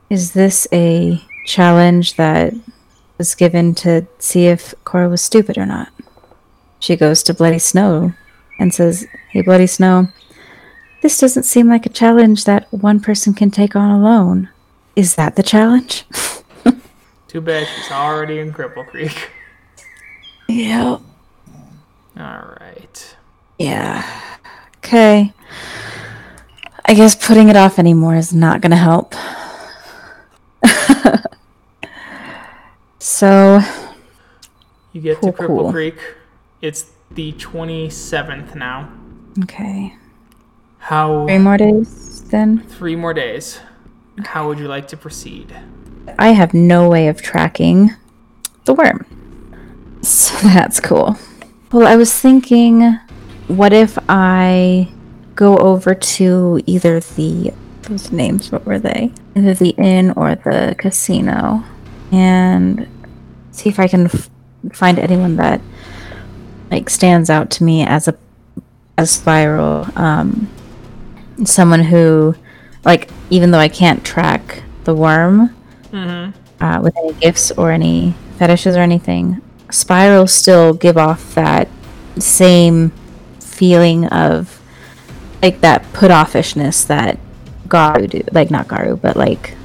[0.08, 2.52] is this a challenge that
[3.18, 5.88] was given to see if Cora was stupid or not?
[6.80, 8.12] She goes to Bloody Snow
[8.58, 10.08] and says, "Hey, Bloody Snow,
[11.02, 14.48] this doesn't seem like a challenge that one person can take on alone.
[14.96, 16.04] Is that the challenge?
[17.28, 19.30] Too bad she's already in Cripple Creek.
[20.48, 20.98] yeah.
[22.18, 23.16] Alright.
[23.58, 24.38] Yeah.
[24.78, 25.32] Okay.
[26.90, 29.14] I guess putting it off anymore is not going to help.
[32.98, 33.60] so,
[34.92, 35.70] You get Cool, to Cripple cool.
[35.70, 35.94] Creek.
[36.60, 38.92] It's the 27th now.
[39.44, 39.94] okay.
[40.78, 41.26] How.
[41.28, 42.58] Three more days then?
[42.64, 43.60] Three more days.
[44.24, 45.54] How would you like to proceed?
[46.18, 47.94] I have no way of tracking
[48.64, 49.06] the Wyrm.
[50.02, 51.16] So that's cool.
[51.70, 52.98] Well, I was thinking,
[53.48, 54.88] what if I
[55.40, 57.50] go over to either the
[57.84, 59.10] those names, what were they?
[59.34, 61.64] Either the inn or the casino,
[62.12, 62.86] and
[63.50, 64.28] see if I can f-
[64.72, 65.62] find anyone that
[66.70, 68.14] like stands out to me as a
[68.98, 69.86] as spiral.
[69.96, 70.46] Um,
[71.44, 72.34] someone who,
[72.84, 75.54] like, even though I can't track the Wyrm,
[76.60, 81.66] uh, with any gifts or any fetishes or anything, spirals still give off that
[82.18, 82.92] same
[83.40, 84.59] feeling of
[85.42, 87.18] like that put offishness that
[87.68, 89.56] Garou do, like not Garou, but like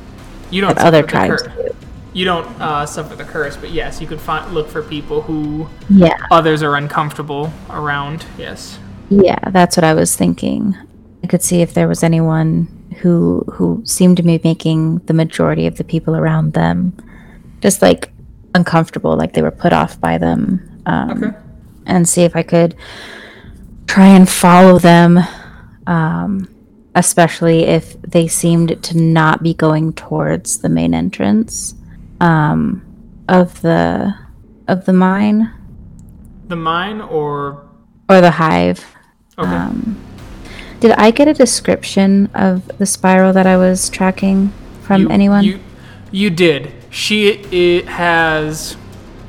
[0.52, 1.76] You don't other tribes do.
[2.14, 5.68] You don't uh, suffer the curse, but yes, you could find look for people who
[5.90, 8.26] Yeah, others are uncomfortable around.
[8.38, 8.80] Yes.
[9.10, 10.76] yeah, that's what I was thinking.
[11.24, 12.68] I could see if there was anyone
[13.02, 16.94] who who seemed to be making the majority of the people around them
[17.62, 18.12] just like
[18.54, 20.62] uncomfortable, like they were put off by them.
[20.86, 21.38] Um, Okay.
[21.88, 22.76] and see if I could
[23.88, 25.20] try and follow them,
[25.88, 26.48] um,
[26.96, 31.76] especially if they seemed to not be going towards the main entrance
[32.22, 32.82] um,
[33.28, 34.16] of the
[34.68, 35.52] of the mine
[36.48, 37.68] The mine or
[38.10, 38.86] or the hive.
[39.38, 39.50] okay.
[39.50, 39.98] Um,
[40.80, 45.44] did I get a description of the spiral that I was tracking from you, anyone?
[45.44, 45.60] You,
[46.12, 46.72] you did.
[46.90, 48.78] She it has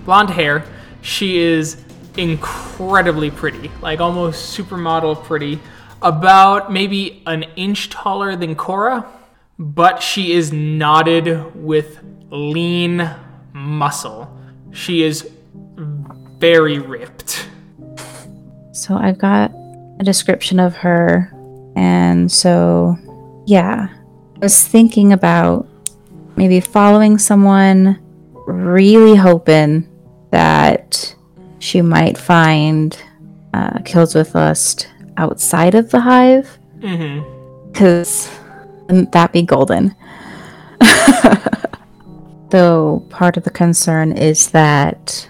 [0.05, 0.65] blonde hair.
[1.03, 1.83] She is
[2.17, 5.61] incredibly pretty, like almost supermodel pretty.
[6.03, 9.07] About maybe an inch taller than Cora,
[9.59, 13.09] but she is knotted with lean
[13.53, 14.31] muscle.
[14.73, 15.31] She is
[16.39, 17.49] very ripped.
[18.73, 19.53] So I've got
[19.99, 21.33] a description of her.
[21.77, 22.97] And so,
[23.47, 25.67] yeah, I was thinking about
[26.37, 27.99] maybe following someone,
[28.47, 29.89] really hoping
[30.31, 31.15] that
[31.59, 32.99] she might find
[33.55, 36.59] uh, Kills with Lust outside of the hive.
[36.79, 37.73] Mm-hmm.
[37.73, 38.31] Because
[38.87, 39.95] Wouldn't that be golden?
[42.53, 45.29] so part of the concern is that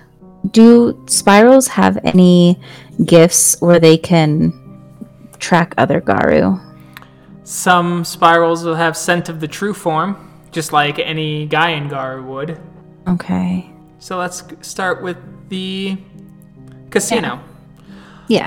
[0.51, 2.61] do spirals have any
[3.05, 4.53] gifts where they can
[5.39, 6.61] track other Garou?
[7.45, 12.61] Some spirals will have scent of the true form, just like any Gaian Garou would.
[13.09, 13.71] Okay.
[13.99, 15.17] So let's start with
[15.49, 15.97] the
[16.91, 17.37] casino.
[17.37, 17.56] Yeah.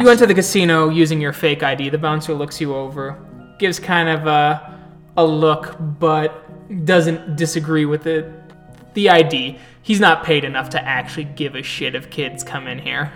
[0.01, 1.89] You enter the casino using your fake ID.
[1.89, 3.17] The bouncer looks you over,
[3.59, 4.79] gives kind of a,
[5.17, 8.31] a look, but doesn't disagree with the,
[8.93, 9.57] the ID.
[9.81, 13.11] He's not paid enough to actually give a shit if kids come in here.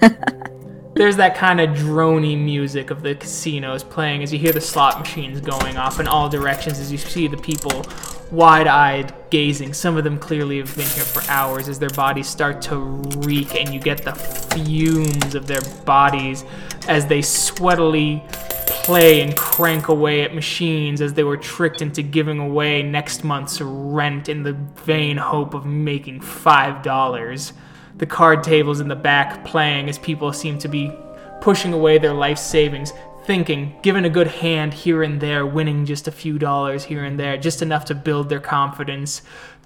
[0.94, 4.98] There's that kind of drony music of the casinos playing as you hear the slot
[4.98, 7.82] machines going off in all directions as you see the people
[8.30, 9.72] wide eyed gazing.
[9.72, 13.54] Some of them clearly have been here for hours as their bodies start to reek
[13.54, 16.44] and you get the fumes of their bodies
[16.88, 18.22] as they sweatily
[18.66, 23.60] play and crank away at machines as they were tricked into giving away next month's
[23.60, 24.52] rent in the
[24.84, 27.52] vain hope of making $5
[27.96, 30.92] the card tables in the back playing as people seem to be
[31.40, 32.92] pushing away their life savings,
[33.26, 37.18] thinking, given a good hand here and there, winning just a few dollars here and
[37.18, 39.22] there, just enough to build their confidence,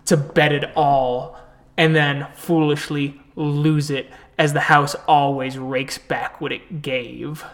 [0.07, 1.39] to bet it all,
[1.77, 7.45] and then foolishly lose it as the house always rakes back what it gave.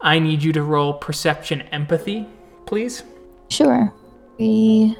[0.00, 2.26] I need you to roll perception empathy,
[2.66, 3.04] please.
[3.48, 3.92] Sure.
[4.36, 4.96] Three,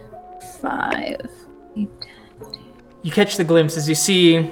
[0.60, 1.28] five.
[1.74, 4.48] You catch the glimpse as you see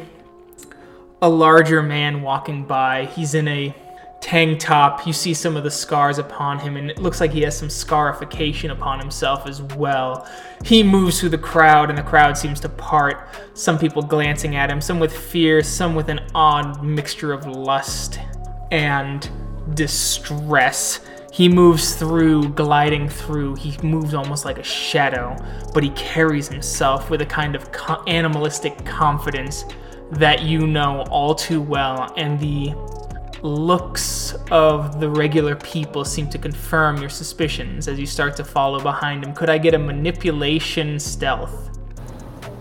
[1.23, 3.05] a larger man walking by.
[3.05, 3.75] He's in a
[4.21, 5.07] tank top.
[5.07, 7.71] You see some of the scars upon him, and it looks like he has some
[7.71, 10.29] scarification upon himself as well.
[10.65, 13.29] He moves through the crowd, and the crowd seems to part.
[13.55, 18.21] Some people glancing at him, some with fear, some with an odd mixture of lust
[18.71, 19.29] and
[19.75, 21.01] distress.
[21.33, 23.55] He moves through, gliding through.
[23.55, 25.37] He moves almost like a shadow,
[25.73, 27.69] but he carries himself with a kind of
[28.07, 29.65] animalistic confidence
[30.13, 32.75] that you know all too well, and the
[33.43, 38.81] looks of the regular people seem to confirm your suspicions as you start to follow
[38.81, 39.33] behind him.
[39.35, 41.71] Could I get a manipulation stealth?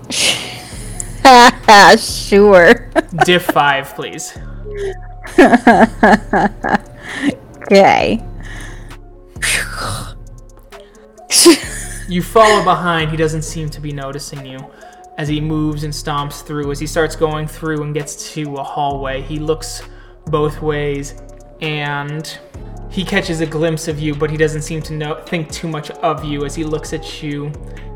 [2.00, 2.92] sure.
[3.26, 4.38] Diff 5, please.
[7.64, 8.24] Okay.
[12.10, 14.60] You follow behind, he doesn't seem to be noticing you.
[15.20, 18.64] As he moves and stomps through, as he starts going through and gets to a
[18.64, 19.84] hallway, he looks
[20.30, 21.22] both ways
[21.62, 22.40] and
[22.90, 25.92] he catches a glimpse of you, but he doesn't seem to know think too much
[25.92, 27.52] of you as he looks at you,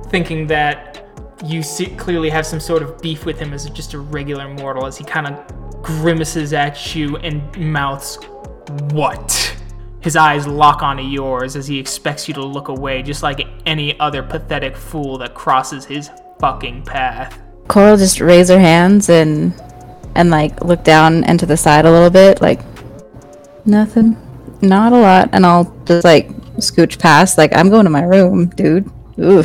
[0.08, 1.08] thinking that
[1.44, 4.86] you see, clearly have some sort of beef with him as just a regular mortal.
[4.86, 8.18] As he kind of grimaces at you and mouths,
[8.92, 9.56] "What?"
[10.00, 14.00] His eyes lock onto yours as he expects you to look away, just like any
[14.00, 16.10] other pathetic fool that crosses his
[16.40, 17.40] fucking path.
[17.68, 19.54] Coral just raise her hands and
[20.16, 22.62] and like look down and to the side a little bit, like
[23.66, 24.18] nothing,
[24.62, 28.48] not a lot, and I'll just like scooch past, like I'm going to my room,
[28.50, 28.90] dude.
[29.20, 29.44] Ooh.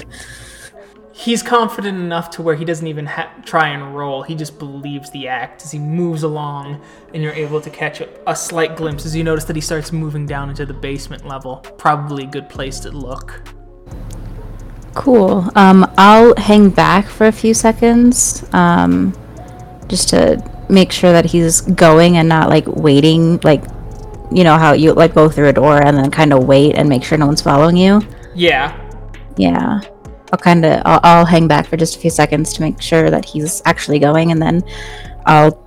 [1.13, 4.23] He's confident enough to where he doesn't even ha- try and roll.
[4.23, 6.81] He just believes the act as he moves along,
[7.13, 9.91] and you're able to catch a, a slight glimpse as you notice that he starts
[9.91, 11.57] moving down into the basement level.
[11.77, 13.43] Probably a good place to look.
[14.95, 15.51] Cool.
[15.57, 19.13] Um, I'll hang back for a few seconds, um,
[19.89, 23.65] just to make sure that he's going and not like waiting, like
[24.31, 26.89] you know how you like go through a door and then kind of wait and
[26.89, 28.03] make sure no one's following you.
[28.35, 28.79] Yeah,
[29.37, 29.81] Yeah.
[30.33, 33.11] I'll kind of I'll, I'll hang back for just a few seconds to make sure
[33.11, 34.63] that he's actually going, and then
[35.27, 35.65] I'll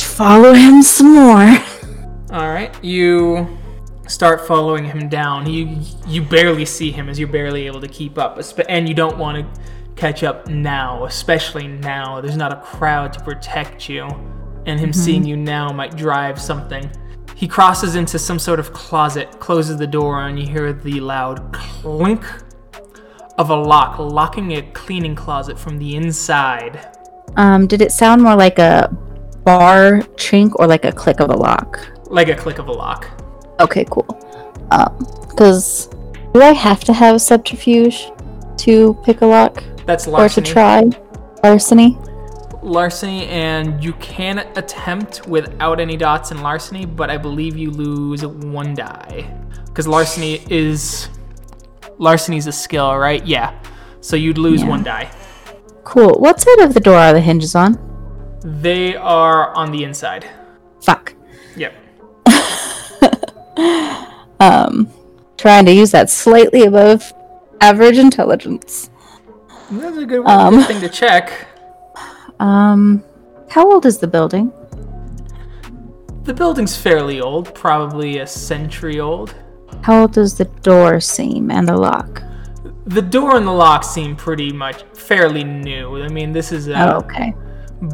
[0.00, 1.58] follow him some more.
[2.32, 3.58] All right, you
[4.08, 5.48] start following him down.
[5.48, 9.16] You you barely see him as you're barely able to keep up, and you don't
[9.16, 9.60] want to
[9.94, 12.20] catch up now, especially now.
[12.20, 14.08] There's not a crowd to protect you,
[14.66, 16.90] and him seeing you now might drive something.
[17.34, 21.52] He crosses into some sort of closet, closes the door, and you hear the loud
[21.52, 22.22] clink
[23.38, 26.86] of a lock locking a cleaning closet from the inside.
[27.36, 28.94] Um, did it sound more like a
[29.44, 31.80] bar chink or like a click of a lock?
[32.04, 33.08] Like a click of a lock.
[33.60, 34.06] Okay, cool.
[34.70, 34.98] Um,
[35.28, 35.88] because
[36.34, 38.10] do I have to have subterfuge
[38.58, 40.24] to pick a lock That's larceny.
[40.24, 40.90] or to try
[41.42, 41.96] larceny?
[42.62, 48.24] Larceny and you can attempt without any dots in larceny but i believe you lose
[48.26, 49.32] one die
[49.66, 51.08] because larceny is
[51.98, 53.58] larceny is a skill right yeah
[54.00, 54.68] so you'd lose Yeah.
[54.68, 55.10] one die
[55.82, 56.20] Cool.
[56.20, 57.78] What side of the door are the hinges on?
[58.44, 60.26] they are on the inside
[60.82, 61.14] Fuck.
[61.56, 61.74] yep
[64.40, 64.88] Um,
[65.36, 67.12] trying to use that slightly above
[67.60, 68.88] Average intelligence.
[69.70, 70.54] That's a good, Um.
[70.56, 71.46] good thing to check.
[72.40, 73.04] Um,
[73.48, 74.52] how old is the building?
[76.24, 79.34] The building's fairly old, probably a century old.
[79.82, 82.22] How old does the door seem and the lock?
[82.86, 86.02] The door and the lock seem pretty much fairly new.
[86.02, 87.34] I mean, this is a, Oh, okay.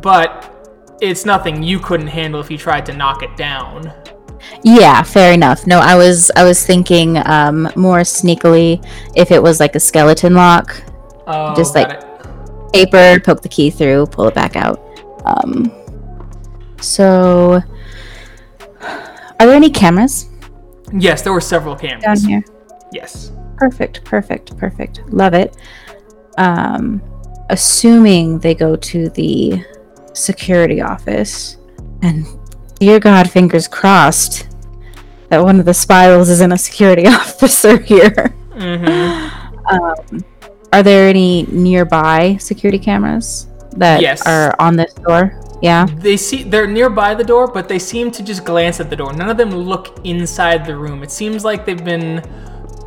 [0.03, 0.53] but
[1.01, 3.93] it's nothing you couldn't handle if you tried to knock it down.
[4.63, 5.67] Yeah, fair enough.
[5.67, 8.85] No, I was I was thinking um more sneakily
[9.17, 10.83] if it was like a skeleton lock,
[11.27, 12.16] Oh, Just got like- it.
[12.85, 14.81] Paper, poke the key through, pull it back out.
[15.25, 15.73] Um,
[16.81, 17.61] so
[18.81, 20.29] are there any cameras
[20.93, 22.45] Yes, there were several cameras down here?
[22.93, 23.33] Yes.
[23.57, 25.01] Perfect, perfect, perfect.
[25.09, 25.57] Love it.
[26.39, 27.03] Um,
[27.51, 29.65] assuming they go to the
[30.13, 31.57] security office,
[32.03, 32.27] and
[32.79, 34.49] dear God, fingers crossed
[35.29, 38.35] that one of the spirals isn't a security officer here.
[38.51, 39.65] Mm-hmm.
[39.67, 40.25] Um,
[40.77, 43.47] are there any nearby security cameras
[43.79, 44.27] that Yes.
[44.27, 45.41] are on this door?
[45.63, 45.87] Yeah.
[45.87, 49.15] They see they're nearby the door, but they seem to just glance at the door.
[49.15, 51.03] None of them look inside the room.
[51.03, 52.23] It seems like they've been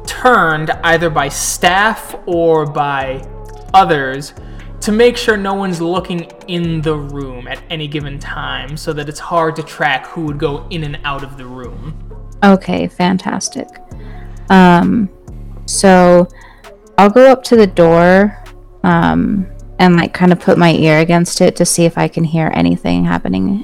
[0.06, 3.28] turned either by staff or by
[3.74, 4.36] others
[4.82, 9.10] to make sure no one's looking in the room at any given time so that
[9.10, 11.96] it's hard to track who would go in and out of the room.
[12.44, 13.68] Okay, fantastic.
[14.52, 15.10] Um,
[15.66, 16.28] so
[17.00, 18.44] I'll go up to the door,
[18.84, 19.48] um,
[19.80, 22.52] and like kind of put my ear against it to see if I can hear
[22.54, 23.64] anything happening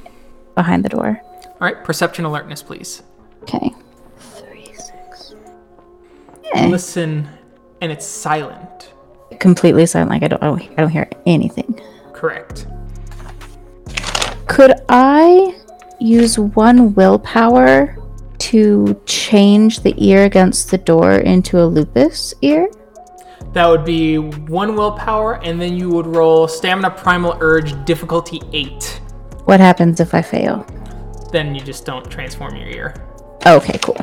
[0.54, 1.20] behind the door.
[1.44, 3.02] All right, perception alertness, please.
[3.42, 3.74] Okay.
[4.16, 5.34] Three, six.
[6.54, 7.28] Eh, Listen,
[7.82, 8.94] and it's silent.
[9.38, 10.12] completely silent.
[10.12, 11.78] Like I don't, I don't, I don't hear anything.
[12.14, 12.66] Correct.
[14.46, 15.54] Could I
[16.00, 17.98] use one willpower
[18.38, 22.70] to change the ear against the door into a lupus ear?
[23.56, 29.00] That would be one willpower, and then you would roll stamina primal urge difficulty eight.
[29.46, 30.66] What happens if I fail?
[31.32, 32.94] Then you just don't transform your ear.
[33.46, 33.96] Okay, cool.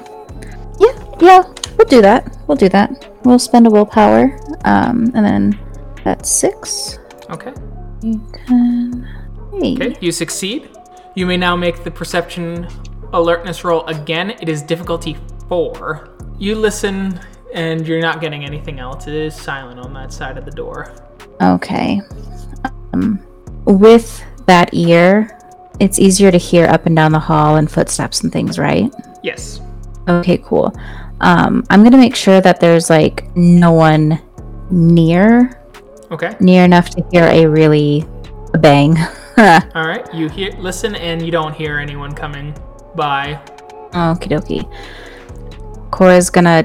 [0.80, 1.44] Yeah, yeah,
[1.78, 2.36] we'll do that.
[2.48, 3.08] We'll do that.
[3.26, 5.60] We'll spend a willpower, um, and then
[6.04, 6.98] that's six.
[7.30, 7.54] Okay.
[8.02, 9.04] You can.
[9.52, 9.76] Hey.
[9.76, 9.96] Okay.
[10.02, 10.68] You succeed.
[11.14, 12.68] You may now make the perception
[13.14, 14.32] alertness roll again.
[14.32, 15.16] It is difficulty
[15.48, 16.10] four.
[16.40, 17.20] You listen,
[17.54, 19.08] and you're not getting anything else.
[19.08, 20.94] It is silent on that side of the door.
[21.42, 22.02] Okay.
[22.94, 23.26] Um,
[23.66, 25.40] with that ear,
[25.80, 28.94] it's easier to hear up and down the hall and footsteps and things, right?
[29.24, 29.62] Yes.
[30.08, 30.74] Okay, cool.
[31.22, 34.22] Um, I'm gonna make sure that there's like no one
[34.70, 35.62] near,
[36.12, 36.36] Okay.
[36.40, 38.06] near enough to hear a really
[38.54, 38.98] a bang.
[39.38, 40.06] All right.
[40.14, 42.54] You hear, listen, and you don't hear anyone coming
[42.96, 43.40] by.
[43.94, 45.90] Okie dokie.
[45.92, 46.64] Cora's gonna.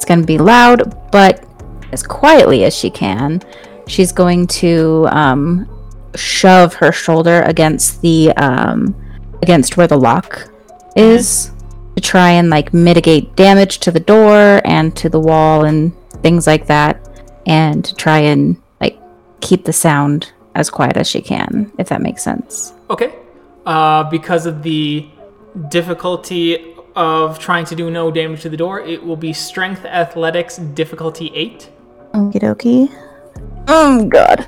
[0.00, 1.44] It's gonna be loud, but
[1.92, 3.42] as quietly as she can.
[3.86, 5.68] She's going to um,
[6.14, 8.94] shove her shoulder against the um,
[9.42, 10.50] against where the lock
[10.96, 11.52] is
[11.96, 15.92] to try and like mitigate damage to the door and to the wall and
[16.22, 17.06] things like that,
[17.44, 18.98] and to try and like
[19.42, 22.72] keep the sound as quiet as she can, if that makes sense.
[22.88, 23.12] Okay.
[23.66, 25.06] Uh, because of the
[25.68, 30.58] difficulty of trying to do no damage to the door, it will be strength athletics
[30.58, 31.70] difficulty 8.
[32.12, 32.88] Okie dokie.
[33.66, 34.46] Oh god.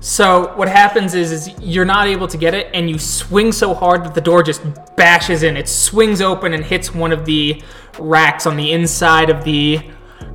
[0.00, 3.74] So what happens is, is you're not able to get it, and you swing so
[3.74, 4.62] hard that the door just
[4.96, 5.56] bashes in.
[5.56, 7.60] It swings open and hits one of the
[7.98, 9.80] racks on the inside of the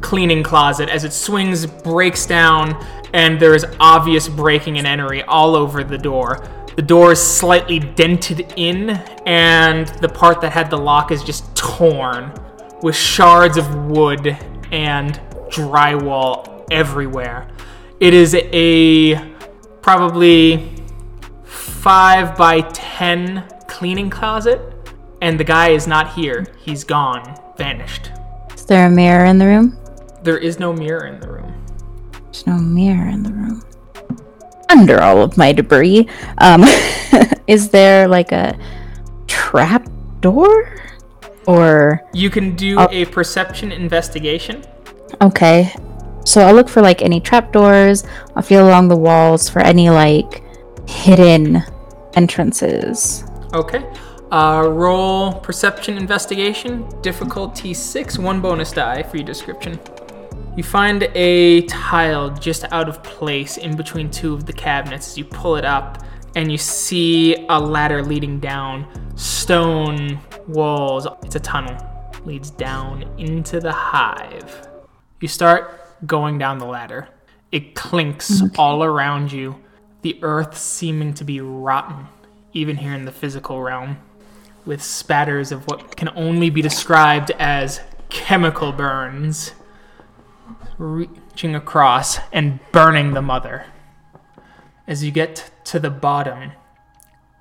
[0.02, 0.90] cleaning closet.
[0.90, 2.76] As it swings, breaks down,
[3.14, 6.46] and there is obvious breaking and entering all over the door.
[6.76, 8.90] The door is slightly dented in,
[9.26, 12.34] and the part that had the lock is just torn,
[12.82, 14.38] with shards of wood
[14.72, 15.20] and
[15.50, 17.48] drywall everywhere.
[18.00, 19.16] It is a
[19.82, 20.76] probably
[21.44, 24.60] five by ten cleaning closet,
[25.22, 26.46] and the guy is not here.
[26.60, 28.10] He's gone, vanished.
[28.56, 29.78] Is there a mirror in the room?
[30.24, 31.54] There is no mirror in the room.
[32.24, 33.62] There's no mirror in the room.
[34.74, 36.08] Under all of my debris,
[36.40, 36.64] um,
[37.48, 38.58] is there like a
[39.28, 39.88] trap
[40.20, 40.80] door?
[41.46, 42.88] Or You can do Oh.
[42.90, 44.64] a perception investigation.
[45.22, 45.76] okay,
[46.26, 48.04] so I'll look for like any trapdoors.
[48.36, 50.42] I'll feel along the walls for any like
[50.90, 51.62] hidden
[52.16, 53.26] entrances.
[53.54, 53.84] Okay.
[54.32, 59.78] Uh, roll perception investigation, difficulty six, one bonus die for your description.
[60.56, 65.18] You find a tile just out of place in between two of the cabinets.
[65.18, 71.08] You pull it up, and you see a ladder leading down, stone walls.
[71.24, 71.76] It's a tunnel,
[72.24, 74.68] leads down into the hive.
[75.22, 77.08] You start going down the ladder.
[77.52, 79.56] It clinks all around you,
[80.04, 82.06] the earth seeming to be rotten,
[82.54, 83.98] even here in the physical realm,
[84.66, 89.54] with spatters of what can only be described as chemical burns
[90.78, 93.66] reaching across and burning the mother.
[94.88, 96.52] As you get to the bottom,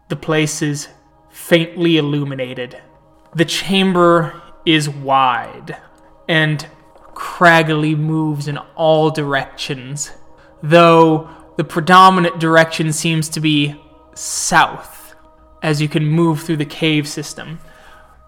[0.09, 0.89] the place is
[1.30, 2.80] faintly illuminated.
[3.35, 5.76] The chamber is wide
[6.28, 6.66] and
[7.14, 10.12] craggily moves in all directions,
[10.62, 13.80] though the predominant direction seems to be
[14.14, 15.14] south
[15.62, 17.59] as you can move through the cave system.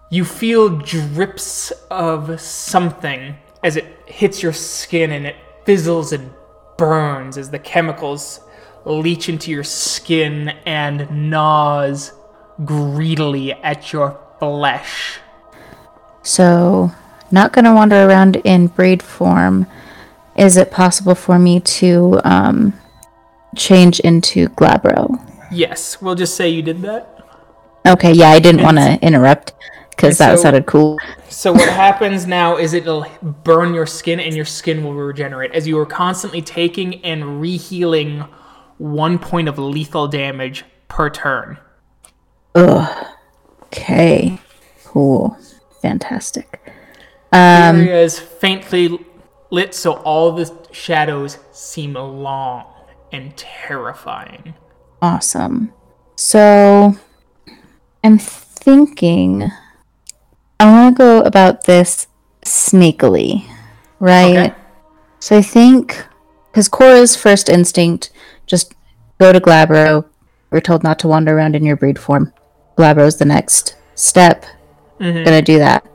[0.09, 3.35] You feel drips of something
[3.65, 5.35] as it hits your skin and it
[5.65, 6.31] fizzles and
[6.77, 8.39] burns as the chemicals
[8.85, 12.13] leach into your skin and gnaws
[12.63, 15.17] greedily at your flesh.
[16.21, 16.91] So,
[17.31, 19.65] not going to wander around in braid form.
[20.37, 22.79] Is it possible for me to um,
[23.55, 25.19] change into Glabro?
[25.51, 27.23] Yes, we'll just say you did that.
[27.87, 29.53] Okay, yeah, I didn't want to interrupt
[29.95, 30.97] because that so- sounded cool.
[31.29, 35.67] So what happens now is it'll burn your skin and your skin will regenerate as
[35.67, 38.27] you are constantly taking and rehealing
[38.77, 41.57] one point of lethal damage per turn.
[42.55, 43.07] Ugh.
[43.65, 44.39] Okay.
[44.85, 45.37] Cool.
[45.81, 46.61] Fantastic.
[47.31, 48.97] Um, the area is faintly
[49.51, 52.65] lit, so all the shadows seem long
[53.11, 54.53] and terrifying.
[55.01, 55.73] Awesome.
[56.15, 56.95] So,
[58.03, 59.51] I'm thinking
[60.59, 62.07] I want to go about this
[62.43, 63.45] sneakily,
[63.99, 64.51] right?
[64.51, 64.55] Okay.
[65.19, 66.05] So I think
[66.51, 68.11] because Cora's first instinct
[68.45, 68.73] just
[69.19, 70.05] go to Glabro.
[70.51, 72.31] We're told not to wander around in your breed form.
[72.77, 74.45] Glabro's the next step.
[74.99, 75.85] Gonna do that.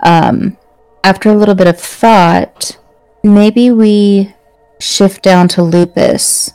[0.00, 0.58] Um,
[1.02, 2.76] after a little bit of thought,
[3.22, 4.34] maybe we
[4.80, 6.52] shift down to Lupus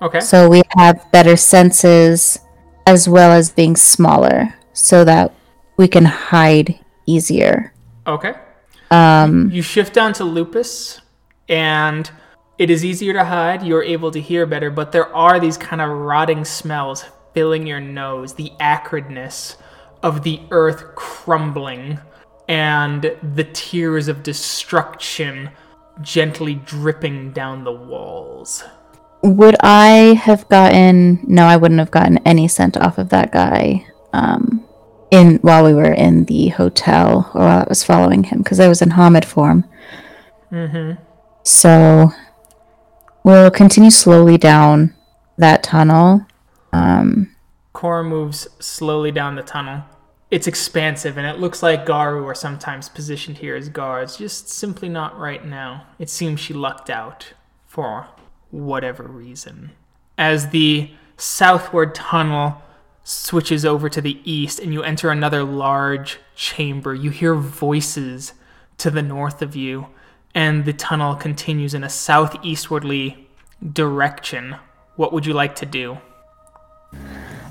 [0.00, 0.20] Okay.
[0.20, 2.38] so we have better senses
[2.86, 5.34] as well as being smaller so that
[5.76, 7.72] we can hide easier.
[8.06, 8.34] Okay.
[8.90, 11.00] Um, You shift down to lupus,
[11.48, 12.10] and
[12.58, 13.62] it is easier to hide.
[13.62, 17.04] You're able to hear better, but there are these kind of rotting smells
[17.34, 19.56] filling your nose, the acridness
[20.02, 21.98] of the earth crumbling,
[22.48, 25.50] and the tears of destruction
[26.00, 28.62] gently dripping down the walls.
[29.22, 31.24] would I have gotten?
[31.26, 33.84] No, I wouldn't have gotten any scent off of that guy.
[34.12, 34.65] Um,
[35.10, 38.68] in while we were in the hotel, or while I was following him, because I
[38.68, 39.64] was in Homid form.
[40.50, 41.00] Mm-hmm.
[41.42, 42.10] So
[43.22, 44.94] we'll continue slowly down
[45.38, 46.26] that tunnel.
[46.72, 47.34] Um,
[47.72, 49.84] Cora moves slowly down the tunnel.
[50.30, 54.88] It's expansive, and it looks like Garou are sometimes positioned here as guards, just simply
[54.88, 55.86] not right now.
[55.98, 57.32] It seems she lucked out
[57.66, 58.08] for
[58.50, 59.70] whatever reason.
[60.18, 62.60] As the southward tunnel
[63.08, 68.32] switches over to the east and you enter another large chamber, you hear voices
[68.78, 69.86] to the north of you,
[70.34, 73.28] and the tunnel continues in a southeastwardly
[73.72, 74.56] direction.
[74.96, 75.98] What would you like to do?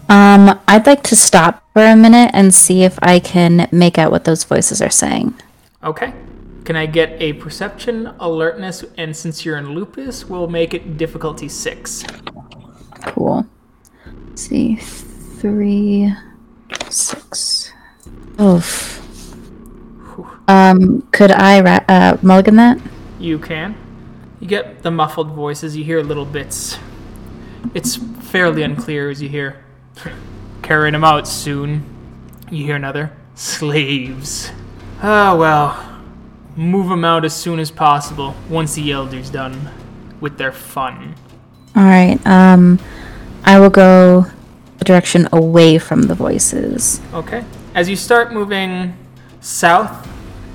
[0.09, 4.11] Um, I'd like to stop for a minute and see if I can make out
[4.11, 5.33] what those voices are saying.
[5.83, 6.13] Okay.
[6.65, 11.47] Can I get a perception, alertness, and since you're in lupus, we'll make it difficulty
[11.47, 12.03] six.
[13.03, 13.47] Cool.
[14.27, 14.79] Let's see,
[15.45, 16.11] three,
[16.89, 17.71] six.
[18.41, 18.99] Oof.
[20.47, 22.79] Um, could I ra- uh, mulligan that?
[23.19, 23.75] You can.
[24.39, 26.79] You get the muffled voices, you hear little bits.
[27.75, 29.63] It's fairly unclear as you hear,
[30.63, 31.83] carrying them out soon.
[32.49, 34.51] You hear another, slaves.
[35.03, 36.01] Ah, well.
[36.55, 39.69] Move them out as soon as possible, once the Elder's done
[40.19, 41.13] with their fun.
[41.75, 42.19] All right.
[42.25, 42.79] Um,
[43.43, 44.31] I will go the
[44.79, 47.01] direction away from the voices.
[47.13, 47.43] Okay.
[47.73, 48.95] As you start moving
[49.41, 50.07] south,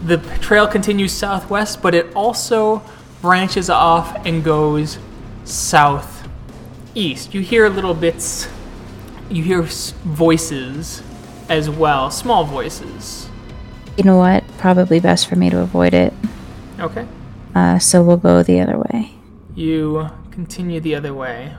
[0.05, 2.83] the trail continues southwest, but it also
[3.21, 4.99] branches off and goes
[5.45, 7.35] southeast.
[7.35, 8.49] You hear little bits,
[9.29, 11.03] you hear voices
[11.49, 13.29] as well, small voices.
[13.97, 14.45] You know what?
[14.59, 16.15] Probably best for me to avoid it.
[16.79, 17.07] Okay.
[17.55, 19.13] Uh, so we'll go the other way.
[19.55, 21.55] You continue the other way.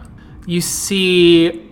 [0.47, 1.70] You see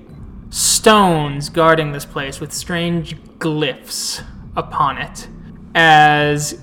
[0.80, 4.24] stones guarding this place with strange glyphs
[4.56, 5.28] upon it.
[5.76, 6.62] As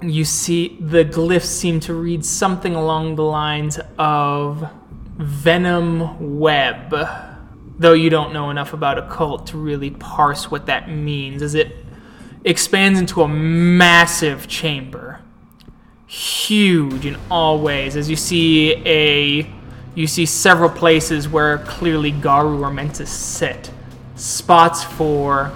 [0.00, 4.66] you see, the glyphs seem to read something along the lines of
[5.18, 6.94] Venom Web.
[7.78, 11.76] Though you don't know enough about occult to really parse what that means, as it
[12.44, 15.20] expands into a massive chamber
[16.06, 17.96] huge in all ways.
[17.96, 19.42] As you see a,
[19.94, 23.70] you see several places where clearly Garou are meant to sit.
[24.14, 25.52] Spots for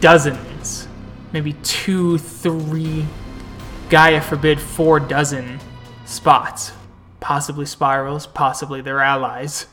[0.00, 0.88] dozens,
[1.32, 3.06] maybe two, three,
[3.88, 5.60] Gaia forbid four dozen
[6.04, 6.72] spots,
[7.20, 9.66] possibly spirals, possibly their allies,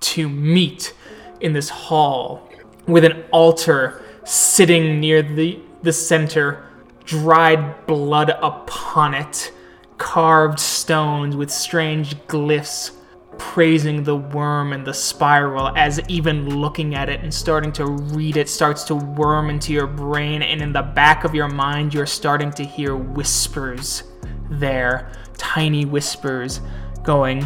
[0.00, 0.94] to meet
[1.40, 2.48] in this hall
[2.86, 6.64] with an altar sitting near the, the center,
[7.04, 9.52] dried blood upon it,
[9.98, 12.92] carved stones with strange glyphs
[13.40, 18.36] praising the Wyrm and the spiral as even looking at it and starting to read
[18.36, 22.04] it starts to worm into your brain and in the back of your mind you're
[22.04, 24.02] starting to hear whispers
[24.50, 26.60] there tiny whispers
[27.02, 27.40] going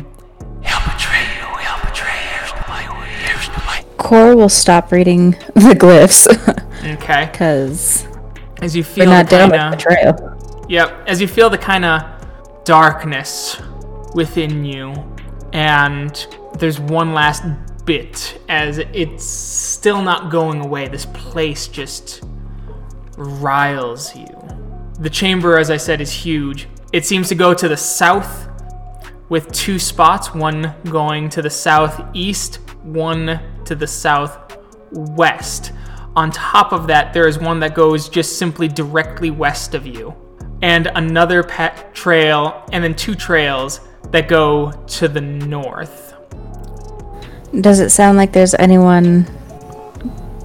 [0.65, 4.91] he'll betray you he'll betray you here's the light here's the light Cora will stop
[4.91, 6.27] reading the glyphs
[6.99, 8.09] okay because
[8.61, 10.67] as you feel not the kind with of betrayal.
[10.69, 12.03] Yep, as you feel the kind of
[12.65, 13.61] darkness
[14.15, 14.95] within you,
[15.55, 16.27] and
[16.59, 17.45] there's one last
[17.87, 20.89] bit as it's still not going away.
[20.89, 22.25] This place just
[23.17, 24.27] riles you.
[24.99, 26.69] The chamber, as I said, is huge.
[26.93, 28.49] It seems to go to the south
[29.29, 35.73] with two spots one going to the southeast, one to the southwest.
[36.17, 40.15] On top of that, there is one that goes just simply directly west of you,
[40.63, 43.81] and another pet trail, and then two trails
[44.15, 46.15] that go to the north.
[47.61, 49.27] Does it sound like there's anyone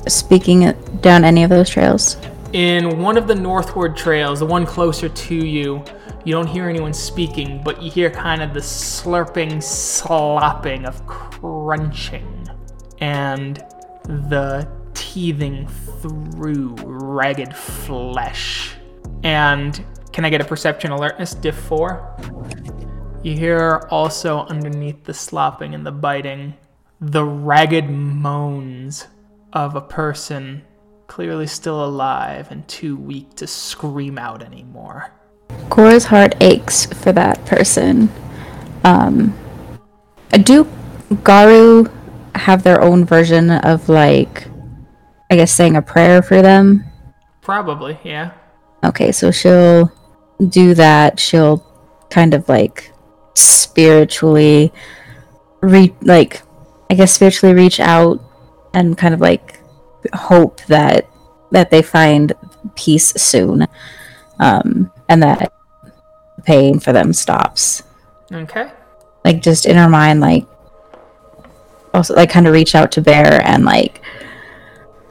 [0.07, 2.17] speaking down any of those trails?
[2.51, 5.83] In one of the northward trails, the one closer to you,
[6.25, 12.47] you don't hear anyone speaking, but you hear kind of the slurping, slopping of crunching
[13.01, 13.57] and
[14.03, 15.67] the teething
[16.01, 18.73] through ragged flesh.
[19.21, 22.88] And can I get a perception alertness, diff 4?
[23.21, 26.53] You hear also underneath the slopping and the biting
[27.01, 29.07] the ragged moans
[29.53, 30.61] of a person
[31.07, 35.11] clearly still alive and too weak to scream out anymore.
[35.69, 38.09] Cora's heart aches for that person.
[38.83, 39.37] Um,
[40.43, 40.67] do
[41.23, 41.89] Garou
[42.35, 44.47] have their own version of like,
[45.31, 46.85] I guess, saying a prayer for them?
[47.41, 48.31] Probably, yeah.
[48.83, 49.91] Okay, so she'll
[50.49, 51.19] do that.
[51.19, 51.65] She'll
[52.09, 52.91] kind of like
[53.39, 54.71] spiritually,
[55.61, 56.41] re- like,
[56.89, 58.19] I guess, spiritually reach out
[58.73, 59.59] and kind of like
[60.13, 61.07] hope that
[61.51, 62.33] that they find
[62.75, 63.67] peace soon,
[64.39, 65.51] um, and that
[66.35, 67.83] the pain for them stops.
[68.31, 68.71] Okay.
[69.25, 70.45] Like just in her mind, like
[71.93, 74.01] also like kind of reach out to Bear and like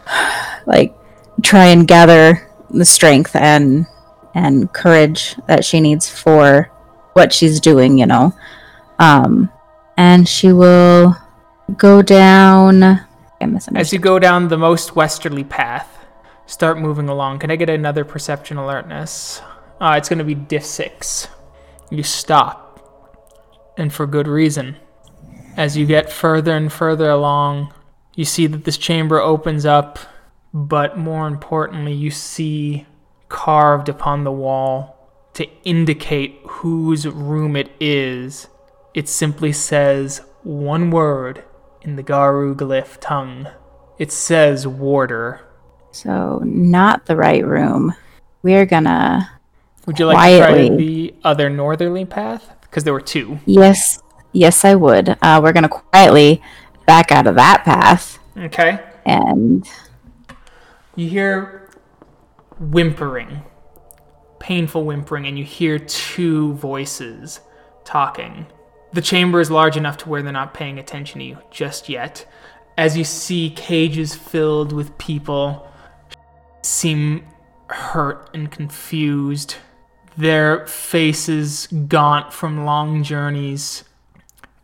[0.66, 0.94] like
[1.42, 3.86] try and gather the strength and
[4.34, 6.70] and courage that she needs for
[7.18, 8.32] what she's doing, you know.
[8.98, 9.50] Um
[9.96, 11.16] and she will
[11.76, 12.82] go down
[13.76, 16.06] As you go down the most westerly path,
[16.46, 17.40] start moving along.
[17.40, 19.40] Can I get another perception alertness?
[19.80, 21.28] Uh, it's going to be diff 6.
[21.90, 22.64] You stop.
[23.76, 24.76] And for good reason.
[25.56, 27.72] As you get further and further along,
[28.14, 29.98] you see that this chamber opens up,
[30.52, 32.86] but more importantly, you see
[33.28, 34.97] carved upon the wall
[35.38, 38.48] to indicate whose room it is.
[38.92, 41.44] It simply says one word
[41.80, 43.46] in the Garou glyph tongue.
[44.00, 45.46] It says warder.
[45.92, 47.94] So not the right room.
[48.42, 49.30] We're gonna
[49.86, 52.56] Would you like to try the other northerly path?
[52.62, 53.38] Because there were two.
[53.46, 55.16] Yes, yes I would.
[55.22, 56.42] Uh, we're gonna quietly
[56.84, 58.80] back out of that path Okay.
[59.06, 59.68] and
[60.96, 61.70] You hear
[62.58, 63.42] whimpering,
[64.38, 67.40] painful whimpering, and you hear two voices
[67.84, 68.46] talking.
[68.92, 72.26] The chamber is large enough to where they're not paying attention to you just yet.
[72.76, 75.68] As you see cages filled with people
[76.62, 77.26] seem
[77.68, 79.56] hurt and confused,
[80.16, 83.84] their faces gaunt from long journeys,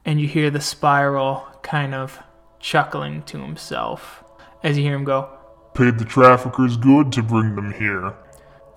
[0.04, 2.22] and you hear the spiral kind of
[2.60, 4.24] chuckling to himself
[4.64, 5.28] as you hear him go,
[5.74, 8.14] Paid the traffickers good to bring them here.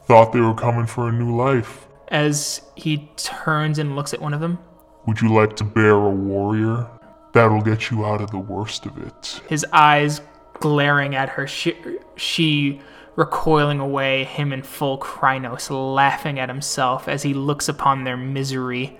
[0.08, 1.88] Thought they were coming for a new life.
[2.10, 4.58] as he turns and looks at one of them.
[5.06, 6.88] Would you like to bear a warrior?
[7.34, 9.42] That'll get you out of the worst of it.
[9.50, 10.22] His eyes
[10.60, 11.76] glaring at her, she,
[12.16, 12.80] she
[13.18, 18.98] recoiling away, him in full Crinos, laughing at himself as he looks upon their misery.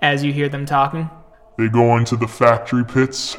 [0.00, 1.10] As you hear them talking,
[1.56, 3.36] They go into the factory pits?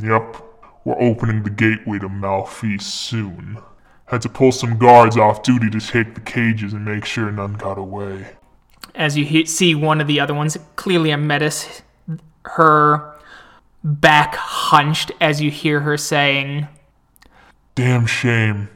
[0.00, 0.36] Yep.
[0.84, 3.58] We're opening the gateway to Malfeas soon.
[4.06, 7.54] Had to pull some guards off duty to take the cages and make sure none
[7.54, 8.26] got away.
[8.94, 11.82] as you he- see one of the other ones, clearly a Metis,
[12.44, 13.14] her
[13.84, 16.66] back hunched as you hear her saying,
[17.74, 18.68] Damn shame.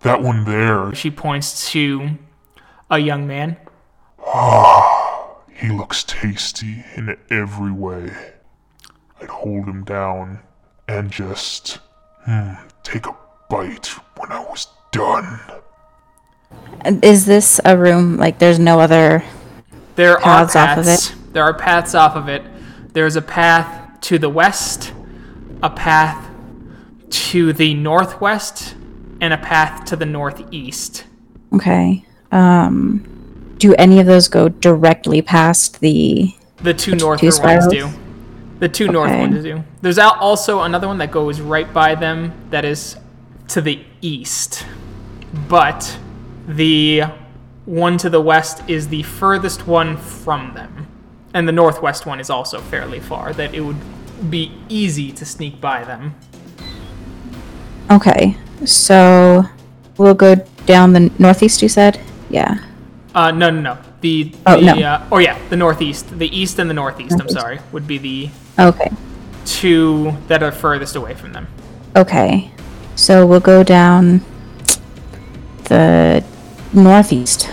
[0.00, 2.18] That one there, she points to
[2.90, 3.56] a young man.
[4.26, 8.12] Ah, he looks tasty in every way.
[9.22, 10.40] I'd hold him down
[10.86, 11.78] and just,
[12.26, 12.52] hmm,
[12.82, 13.16] take a
[13.48, 13.86] bite
[14.18, 15.40] when I was done.
[17.02, 19.24] Is this a room like there's no other?
[19.96, 21.14] There Paths are off of paths.
[21.32, 22.42] There are paths off of it.
[22.92, 24.92] There's a path to the west,
[25.62, 26.30] a path
[27.10, 28.74] to the northwest,
[29.20, 31.04] and a path to the northeast.
[31.52, 32.04] Okay.
[32.32, 36.34] Um, do any of those go directly past the?
[36.58, 37.90] The two north two ones do.
[38.58, 39.62] The two north ones do.
[39.82, 42.96] There's also another one that goes right by them that is
[43.48, 44.66] to the east.
[45.48, 45.98] But
[46.48, 47.04] the
[47.64, 50.86] one to the west is the furthest one from them.
[51.34, 53.76] And the northwest one is also fairly far, that it would
[54.30, 56.14] be easy to sneak by them.
[57.90, 59.44] Okay, so
[59.98, 60.34] we'll go
[60.64, 61.62] down the northeast.
[61.62, 62.58] You said, yeah.
[63.14, 63.78] Uh, no, no, no.
[64.00, 64.82] The, Oh, the no.
[64.82, 66.18] uh, oh yeah, the northeast.
[66.18, 68.90] The east and the northeast, I'm sorry, would be the Okay.
[69.44, 71.46] two that are furthest away from them.
[71.94, 72.50] Okay.
[72.96, 74.22] So we'll go down
[75.64, 76.24] the
[76.72, 77.50] northeast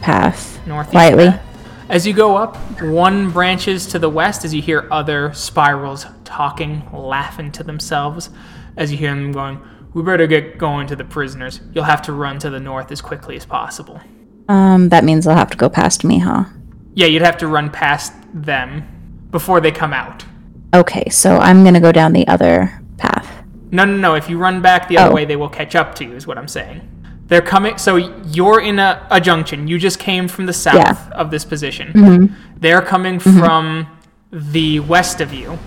[0.00, 0.92] path northeast.
[0.92, 1.30] quietly.
[1.30, 1.46] path.
[1.88, 6.82] As you go up, one branches to the west as you hear other spirals talking,
[6.92, 8.30] laughing to themselves.
[8.76, 9.60] As you hear them going,
[9.94, 11.60] We better get going to the prisoners.
[11.74, 14.00] You'll have to run to the north as quickly as possible.
[14.48, 16.44] Um, that means they'll have to go past me, huh?
[16.94, 20.24] Yeah, you'd have to run past them before they come out.
[20.74, 23.31] Okay, so I'm gonna go down the other path.
[23.72, 24.14] No, no, no.
[24.14, 25.14] If you run back the other Oh.
[25.14, 26.80] way, they will catch up to you, is what I'm saying.
[27.26, 27.78] They're coming.
[27.78, 29.66] So you're in a, a junction.
[29.66, 30.92] You just came from the south Yeah.
[30.92, 31.12] Mm-hmm.
[31.14, 32.36] of this position.
[32.58, 33.86] They're coming from
[34.30, 35.58] the west of you.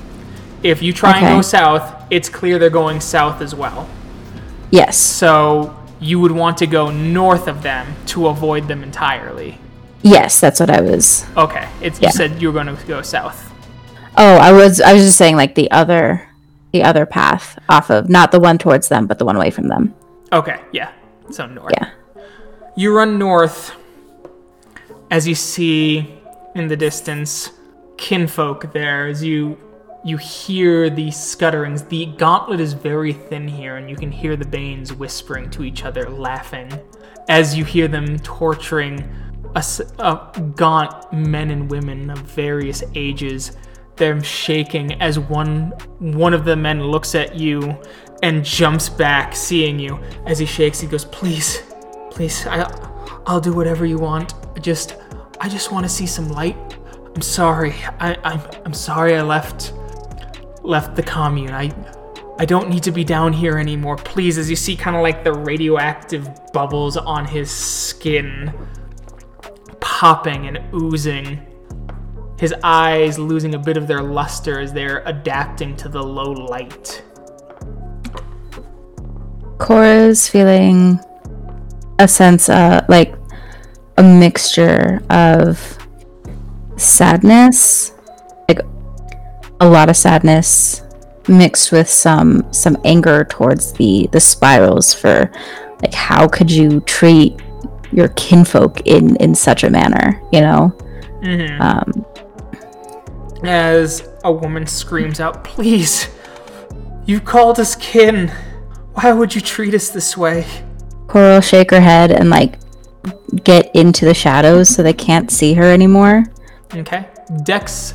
[0.64, 3.89] If you try and go south, it's clear they're going south as well.
[4.72, 4.97] Yes.
[4.97, 9.58] So you would want to go north of them to avoid them entirely.
[10.03, 11.26] Yes, that's what I was.
[11.36, 11.68] Okay.
[11.82, 12.10] It's, Yeah.
[12.10, 13.51] You said you were going to go south.
[14.18, 14.80] Oh, I was.
[14.82, 16.28] I was just saying like the other,
[16.76, 19.69] the other path off of not the one towards them, but the one away from
[19.69, 19.93] them.
[20.34, 20.59] Okay.
[20.73, 20.91] Yeah.
[21.32, 21.73] So north.
[21.78, 21.91] Yeah.
[22.76, 23.73] You run north
[25.09, 26.13] as you see
[26.53, 27.51] in the distance
[27.97, 29.57] kinfolk there as you
[30.03, 31.84] you hear the scutterings.
[31.84, 35.84] The gauntlet is very thin here, and you can hear the Banes whispering to each
[35.84, 36.71] other, laughing,
[37.28, 39.09] as you hear them torturing
[39.55, 43.57] a gaunt men and women of various ages.
[43.98, 47.80] They're shaking as one one of the men looks at you
[48.24, 50.00] and jumps back, seeing you.
[50.26, 51.64] As he shakes, he goes, "Please,
[52.12, 52.64] please, I,
[53.26, 54.34] I'll do whatever you want.
[54.56, 54.96] I just,
[55.39, 56.58] I just want to see some light.
[57.16, 57.74] I'm sorry.
[58.00, 59.16] I, I'm, I'm sorry.
[59.16, 59.74] I left,
[60.62, 61.52] left the commune.
[61.52, 61.72] I,
[62.38, 63.96] I don't need to be down here anymore.
[63.96, 68.54] Please." As you see, kind of like the radioactive bubbles on his skin,
[69.80, 71.46] popping and oozing.
[72.38, 77.03] His eyes losing a bit of their luster as they're adapting to the low light.
[79.57, 80.99] Cora's feeling
[81.97, 83.15] a sense, uh, like
[83.97, 85.77] a mixture of
[86.75, 87.93] sadness,
[88.49, 88.59] like
[89.61, 90.81] a lot of sadness,
[91.29, 95.31] mixed with some some anger towards the the spirals for,
[95.81, 97.39] like, how could you treat
[97.93, 100.21] your kinfolk in in such a manner?
[100.33, 100.77] You know.
[101.59, 102.05] Um,
[103.48, 106.08] as a woman screams out, Please,
[107.06, 108.30] you called us kin.
[108.96, 110.46] Why would you treat us this way?
[111.08, 112.60] Cora will shake her head and like
[113.43, 116.24] get into the shadows so they can't see her anymore.
[116.74, 117.08] Okay.
[117.43, 117.93] Dex,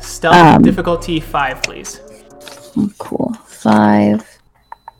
[0.00, 2.00] stealth Um, difficulty 5, please.
[2.76, 3.32] Oh, cool.
[3.46, 4.38] Five.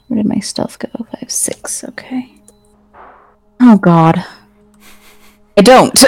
[0.09, 0.89] Where did my stealth go?
[1.13, 1.85] Five, six.
[1.85, 2.33] Okay.
[3.61, 4.25] Oh God.
[5.57, 5.99] I don't.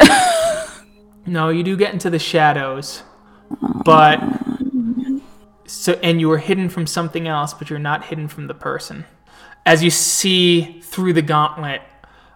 [1.26, 3.02] No, you do get into the shadows.
[3.84, 4.20] But.
[5.66, 9.04] So, and you were hidden from something else, but you're not hidden from the person.
[9.66, 11.82] As you see through the gauntlet,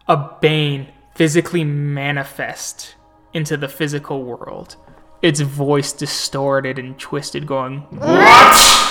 [0.07, 2.95] a Bane physically manifest
[3.33, 4.77] into the physical world.
[5.23, 8.83] Its voice distorted and twisted, going, What?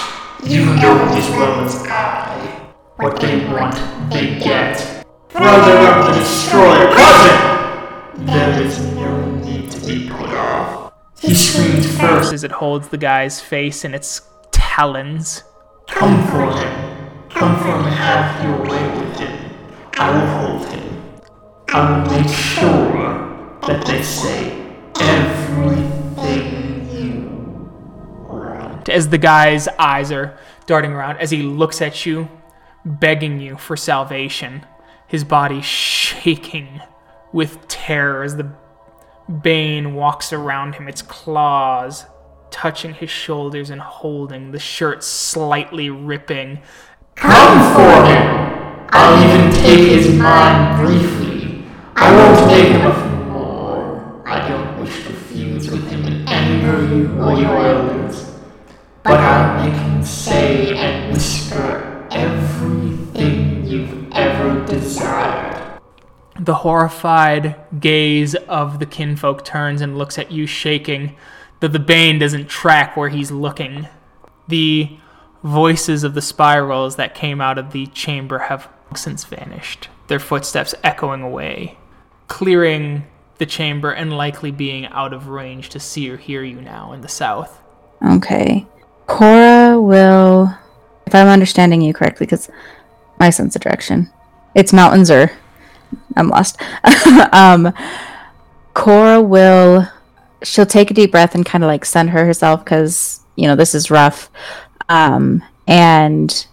[0.43, 2.71] You know as well as I.
[2.95, 3.75] What they want,
[4.11, 5.05] they get.
[5.29, 8.25] Brother of the destroyer, cousin!
[8.25, 10.80] There is no need to be put off.
[11.21, 12.33] He screamed first.
[12.33, 15.43] as it holds the guy's face in its talons.
[15.87, 17.29] Come for him.
[17.29, 19.51] Come for him have your way with him.
[19.99, 21.21] I will hold him.
[21.69, 24.65] I will make sure that they say
[24.99, 27.69] everything you
[28.27, 28.89] want.
[28.89, 32.29] As the guy's eyes are darting around, as he looks at you,
[32.83, 34.65] begging you for salvation,
[35.07, 36.81] his body shaking
[37.31, 38.51] with terror as the
[39.31, 42.05] Bane walks around him, its claws
[42.51, 46.59] touching his shoulders and holding, the shirt slightly ripping.
[47.15, 48.87] Come for him!
[48.89, 51.63] I'll even take his mind briefly.
[51.95, 54.21] I won't take him fool.
[54.25, 58.35] I don't wish to fuse with him and anger you or your elders.
[59.03, 65.40] But I'll make him say and whisper everything you've ever desired.
[66.41, 71.15] The horrified gaze of the kinfolk turns and looks at you, shaking,
[71.59, 73.87] though the Bane doesn't track where he's looking.
[74.47, 74.97] The
[75.43, 80.73] voices of the spirals that came out of the chamber have since vanished, their footsteps
[80.83, 81.77] echoing away,
[82.27, 83.05] clearing
[83.37, 87.01] the chamber and likely being out of range to see or hear you now in
[87.01, 87.61] the south.
[88.03, 88.65] Okay.
[89.05, 90.51] Cora will,
[91.05, 92.49] if I'm understanding you correctly, because
[93.19, 94.11] my sense of direction,
[94.55, 95.31] it's mountains or
[96.15, 96.59] I'm lost.
[97.31, 97.73] um,
[98.73, 99.87] Cora will,
[100.43, 103.75] she'll take a deep breath and kind of like center herself because, you know, this
[103.75, 104.29] is rough.
[104.89, 106.45] Um, and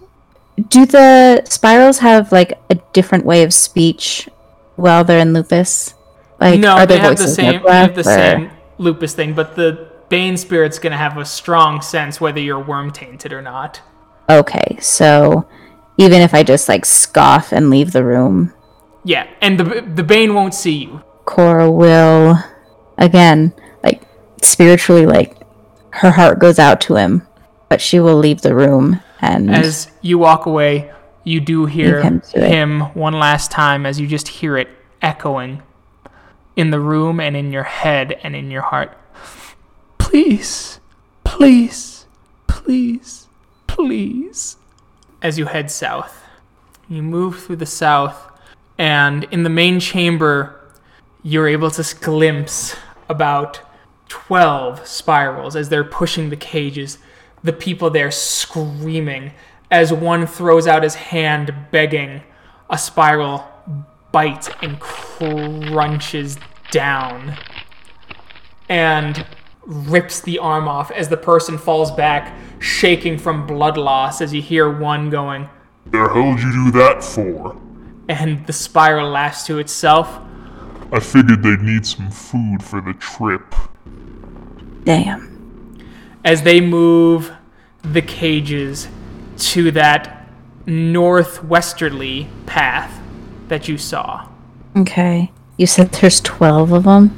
[0.68, 4.28] do the spirals have like a different way of speech
[4.76, 5.94] while they're in lupus?
[6.40, 7.62] Like, no, are they have the same.
[7.62, 11.82] They have the or- same lupus thing, but the Bane spirit's gonna have a strong
[11.82, 13.82] sense whether you're Wyrm tainted or not.
[14.30, 15.46] Okay, so
[15.98, 18.52] even if I just like scoff and leave the room,
[19.08, 21.02] Yeah, and the the Bane won't see you.
[21.24, 22.38] Cora will
[22.98, 24.02] again like
[24.42, 25.34] spiritually like
[25.92, 27.26] her heart goes out to him,
[27.70, 30.92] but she will leave the room and As you walk away,
[31.24, 34.68] you do hear him him one last time as you just hear it
[35.00, 35.62] echoing
[36.54, 38.94] in the room and in your head and in your heart.
[39.96, 40.80] Please,
[41.24, 42.04] please,
[42.46, 43.26] please,
[43.66, 44.58] please.
[45.22, 46.22] As you head south,
[46.90, 48.27] you move through the south,
[48.78, 50.72] and in the main chamber,
[51.22, 52.76] you're able to glimpse
[53.08, 53.60] about
[54.08, 56.98] 12 spirals as they're pushing the cages,
[57.42, 59.32] the people there screaming
[59.70, 62.22] as one throws out his hand begging.
[62.70, 63.46] A spiral
[64.12, 66.38] bites and crunches
[66.70, 67.36] down
[68.68, 69.26] and
[69.62, 74.42] rips the arm off as the person falls back, shaking from blood loss as you
[74.42, 75.48] hear one going,
[75.86, 77.56] The hell'd you do that for?
[78.08, 80.18] And the spiral laughs to itself.
[80.92, 83.54] I figured they'd need some food for the trip.
[84.84, 85.34] damn.
[86.24, 87.32] as they move
[87.82, 88.88] the cages
[89.36, 90.26] to that
[90.66, 93.00] northwesterly path
[93.48, 94.26] that you saw.
[94.76, 95.30] Okay.
[95.56, 97.10] You said there's 12 of them?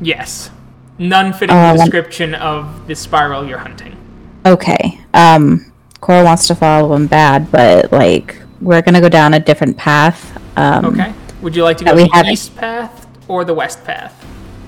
[0.00, 0.50] Yes.
[0.98, 3.96] None fitting Uh, the one- description of the spiral you're hunting.
[4.44, 5.00] Okay.
[5.14, 9.40] Um Cora wants to follow them bad, but like we're going to go down a
[9.40, 10.36] different path.
[10.56, 11.12] Um Okay.
[11.42, 14.12] Would you like to go we the haven't- east path or the west path?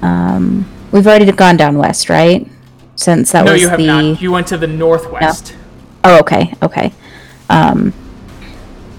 [0.03, 2.47] um we've already gone down west, right?
[2.97, 4.21] Since that No, was you have the not.
[4.23, 5.55] You went to the northwest.
[6.05, 6.55] Oh, okay.
[6.63, 6.93] Okay.
[7.49, 7.93] Um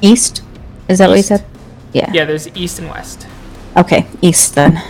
[0.02, 0.42] east?
[0.88, 1.46] Is that what you said?
[1.94, 2.10] Yeah.
[2.14, 3.28] Yeah, there's east and west.
[3.78, 4.82] Okay, east then.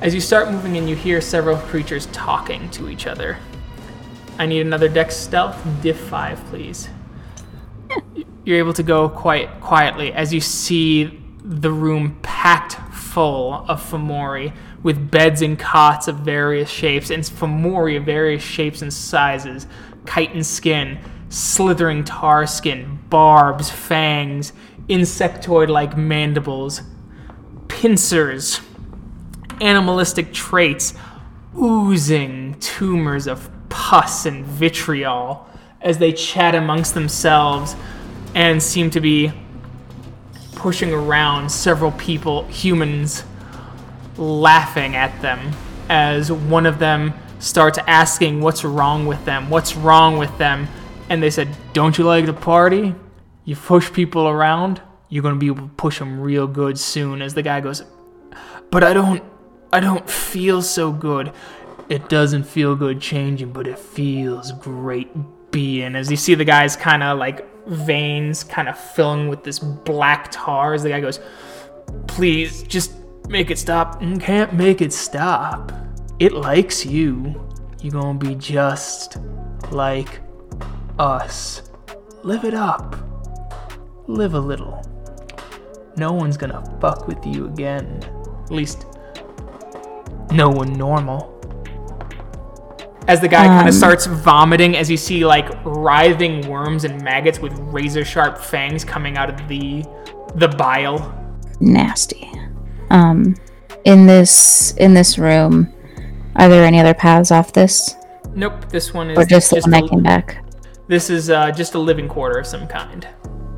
[0.00, 3.38] As you start moving in, you hear several creatures talking to each other.
[4.38, 6.88] I need another dex stealth, diff 5, please.
[8.44, 14.52] You're able to go quite quietly as you see the room packed full of Fomori
[14.82, 19.66] with beds and cots of various shapes and Fomori of various shapes and sizes,
[20.06, 24.52] chitin skin, slithering tar skin, barbs, fangs,
[24.88, 26.82] insectoid like mandibles,
[27.68, 28.60] pincers,
[29.60, 30.94] animalistic traits,
[31.56, 35.46] oozing tumors of pus and vitriol
[35.80, 37.76] as they chat amongst themselves
[38.34, 39.32] and seem to be
[40.54, 43.24] pushing around several people, humans,
[44.16, 45.52] laughing at them
[45.88, 50.68] as one of them starts asking what's wrong with them, what's wrong with them,
[51.08, 52.94] and they said, Don't you like to party?
[53.44, 57.20] You push people around, you're gonna be able to push them real good soon.
[57.20, 57.82] As the guy goes,
[58.70, 59.22] But I don't,
[59.72, 61.32] I don't feel so good.
[61.88, 65.10] It doesn't feel good changing, but it feels great
[65.50, 65.96] being.
[65.96, 70.30] As you see the guy's kind of like veins kind of filling with this black
[70.30, 71.20] tar, as the guy goes,
[72.06, 72.92] Please, just
[73.28, 74.00] make it stop.
[74.20, 75.72] Can't make it stop.
[76.18, 77.48] It likes you.
[77.80, 79.18] You're gonna be just
[79.70, 80.20] like
[80.98, 81.62] us.
[82.22, 82.96] Live it up.
[84.06, 84.82] Live a little.
[85.96, 88.02] No one's gonna fuck with you again.
[88.44, 88.86] At least,
[90.30, 91.40] no one normal.
[93.08, 93.68] As the guy kind Um.
[93.68, 98.84] of starts vomiting, as you see like writhing worms and maggots with razor sharp fangs
[98.84, 99.84] coming out of the
[100.36, 101.12] the bile.
[101.60, 102.30] Nasty.
[102.90, 103.34] Um,
[103.84, 105.72] in this in this room,
[106.36, 107.96] are there any other paths off this,
[108.34, 110.44] Nope, this one is or just the one that came back?
[110.88, 113.06] This is uh, just a living quarter of some kind.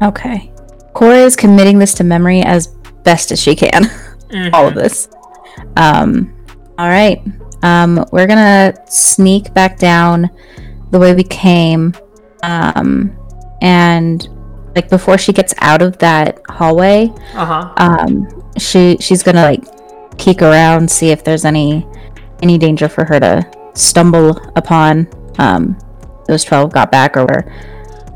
[0.03, 0.53] Okay.
[0.95, 2.69] Cora is committing this to memory as
[3.03, 3.85] best as she can.
[4.53, 5.09] All of this.
[5.77, 6.35] Um,
[6.79, 7.23] all right.
[7.65, 10.31] Um, we're gonna sneak back down
[10.91, 11.95] the way we came.
[12.43, 13.17] Um,
[13.63, 14.29] and
[14.77, 17.75] like before she gets out of that hallway, Uh huh.
[17.79, 19.65] um, she she's gonna like
[20.19, 21.87] peek around, see if there's any
[22.43, 25.09] any danger for her to stumble upon.
[25.39, 25.79] Um,
[26.29, 27.53] those twelve got back, or were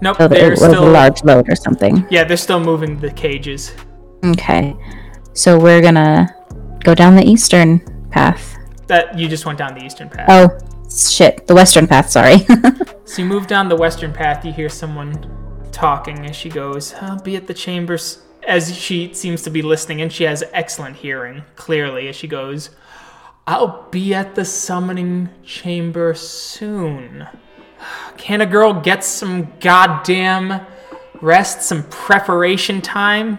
[0.02, 2.06] Nope, oh, they're it was a still large load or something.
[2.10, 3.72] yeah, they're still moving the cages.
[4.24, 4.76] Okay.
[5.32, 6.28] So we're gonna
[6.84, 7.80] go down the eastern
[8.10, 8.57] path.
[8.88, 10.26] That you just went down the eastern path.
[10.28, 10.58] Oh,
[10.90, 11.46] shit.
[11.46, 12.38] The western path, sorry.
[13.08, 15.26] So you move down the western path, you hear someone
[15.72, 18.20] talking as she goes, I'll be at the chambers.
[18.46, 22.68] As she seems to be listening, and she has excellent hearing, clearly, as she goes,
[23.46, 27.26] I'll be at the summoning chamber soon.
[28.18, 30.66] Can a girl get some goddamn
[31.22, 33.38] rest, some preparation time?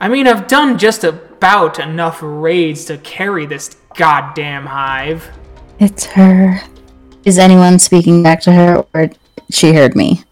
[0.00, 5.28] I mean, I've done just about enough raids to carry this goddamn hive.
[5.78, 6.60] it's her.
[7.24, 9.10] Is anyone speaking back to her, or
[9.50, 10.22] she heard me?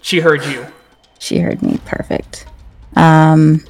[0.00, 0.66] She heard you.
[1.18, 1.78] She heard me.
[1.84, 2.46] Perfect.
[2.94, 3.64] Um,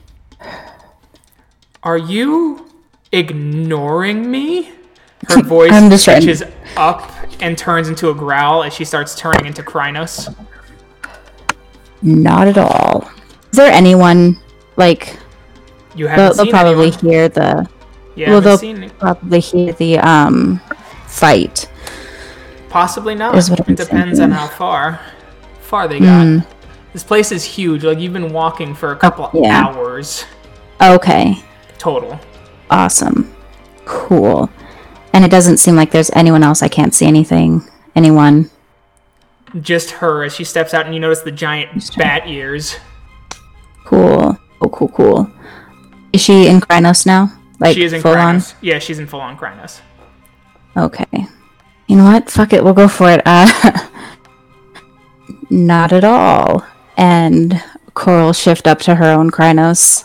[1.83, 2.69] Are you
[3.13, 4.71] ignoring me?
[5.29, 6.43] Her voice I'm just trying- switches
[6.77, 10.29] up and turns into a growl as she starts turning into Crinos.
[12.03, 13.09] not at all.
[13.53, 14.39] Is there anyone
[14.77, 15.17] like
[15.95, 16.99] You they'll, haven't they'll seen probably anyone.
[17.11, 17.69] hear the
[18.17, 20.61] You well they'll seen probably hear the um
[21.07, 21.71] fight.
[22.69, 23.35] Possibly not.
[23.37, 25.01] It depends on how far
[25.61, 26.25] far they got.
[26.25, 26.39] Hmm.
[26.93, 27.85] This place is huge.
[27.85, 29.67] Like you've been walking for a couple yeah.
[29.67, 30.25] hours
[30.81, 31.37] Okay.
[31.79, 32.19] total.
[32.71, 33.35] Awesome.
[33.85, 34.51] Cool.
[35.13, 36.63] And it doesn't seem like there's anyone else.
[36.63, 37.63] I can't see anything.
[37.95, 38.51] Anyone.
[39.61, 42.77] Just her as she steps out and you notice the giant bat ears.
[43.85, 44.37] Cool.
[44.61, 45.31] Oh, cool, cool.
[46.13, 47.33] Is she in Crinos now?
[47.59, 48.43] Like she is in full on?
[48.61, 49.81] Yeah, she's in full on Crinos.
[50.77, 51.07] Okay.
[51.87, 52.31] You know what?
[52.31, 52.63] Fuck it.
[52.63, 53.23] We'll go for it.
[53.25, 53.89] Uh,
[55.51, 56.67] not at all.
[56.97, 57.63] And
[57.95, 60.05] Coral shift up to her own Crinos.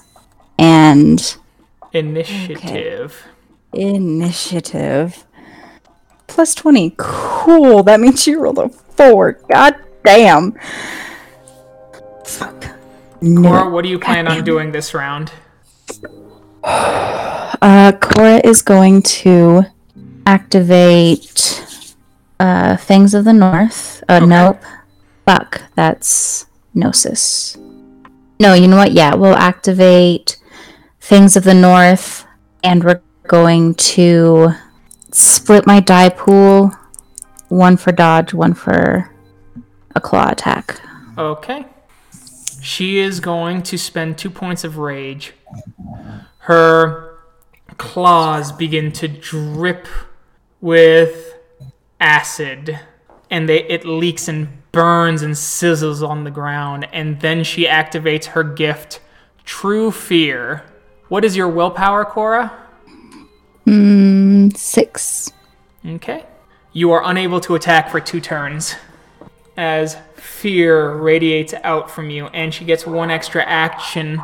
[0.58, 1.36] And
[1.94, 3.24] Initiative.
[3.74, 5.26] initiative.
[6.28, 6.94] Plus 20.
[6.98, 7.84] Cool.
[7.84, 9.34] That means she rolled a 4.
[9.52, 9.76] God
[10.06, 10.58] damn.
[12.26, 12.66] Fuck.
[13.22, 13.70] No.
[13.70, 15.32] What do you plan on doing this round?
[16.64, 19.64] Uh, Cora is going to
[20.26, 21.66] activate
[22.40, 24.04] uh, Fangs of the North.
[24.08, 24.62] Uh, Nope.
[25.26, 25.64] Fuck.
[25.76, 27.58] That's Gnosis.
[28.40, 28.92] No, you know what?
[28.92, 30.38] Yeah, we'll activate
[31.00, 32.26] Fangs of the North,
[32.64, 34.50] and we're going to
[35.12, 36.72] split my die pool.
[37.50, 39.12] One for dodge, one for
[39.96, 40.82] a claw attack.
[41.18, 41.66] Okay.
[42.62, 45.34] She is going to spend two points of rage.
[46.42, 47.18] Her
[47.78, 49.88] claws begin to drip
[50.60, 51.36] with
[52.00, 52.80] acid,
[53.30, 56.88] and they, it leaks and burns and sizzles on the ground.
[56.92, 59.00] And then she activates her gift,
[59.46, 60.64] True Fear.
[61.10, 62.54] What is your willpower, Cora?
[63.66, 65.32] Mm, six.
[65.86, 66.26] Okay.
[66.74, 68.76] You are unable to attack for two turns
[69.58, 74.22] as fear radiates out from you, and she gets one extra action,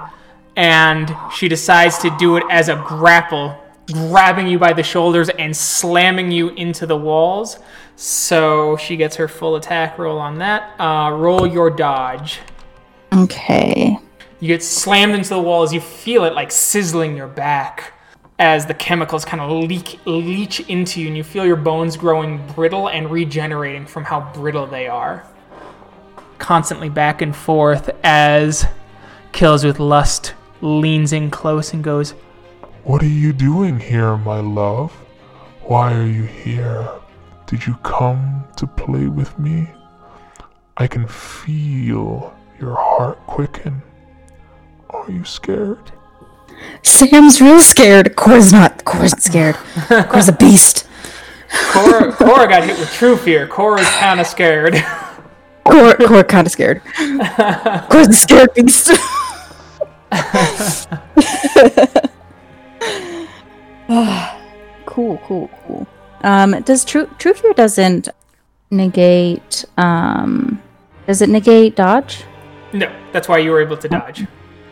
[0.57, 3.63] and she decides to do it as a grapple,
[3.93, 7.59] grabbing you by the shoulders and slamming you into the walls.
[7.95, 10.77] So she gets her full attack roll on that.
[10.79, 12.39] Uh, roll your dodge.
[13.13, 13.97] Okay.
[14.39, 15.71] You get slammed into the walls.
[15.71, 17.93] you feel it like sizzling your back
[18.39, 22.45] as the chemicals kind of leak leach into you and you feel your bones growing
[22.53, 25.23] brittle and regenerating from how brittle they are.
[26.39, 28.65] Constantly back and forth as
[29.31, 32.11] Kills with Lust leans in close and goes,
[32.83, 34.91] What are you doing here, my love?
[35.63, 36.89] Why are you here?
[37.45, 39.69] Did you come to play with me?
[40.77, 43.81] I can feel your heart quicken.
[44.89, 45.91] Are you scared?
[46.83, 48.15] Sam's real scared.
[48.15, 48.83] Cora's not.
[48.85, 49.55] Cora's scared.
[49.87, 50.87] Cora's a beast.
[51.71, 53.47] Cora, Cora got hit with true fear.
[53.47, 54.75] Cora's kind of scared.
[55.63, 56.81] Cora, Cora kind of scared.
[56.95, 58.91] Cora's a scared beast.
[64.85, 65.87] cool, cool, cool.
[66.23, 68.09] Um, does true true fear doesn't
[68.71, 69.65] negate?
[69.77, 70.61] Um,
[71.05, 72.23] does it negate dodge?
[72.73, 74.25] No, that's why you were able to dodge.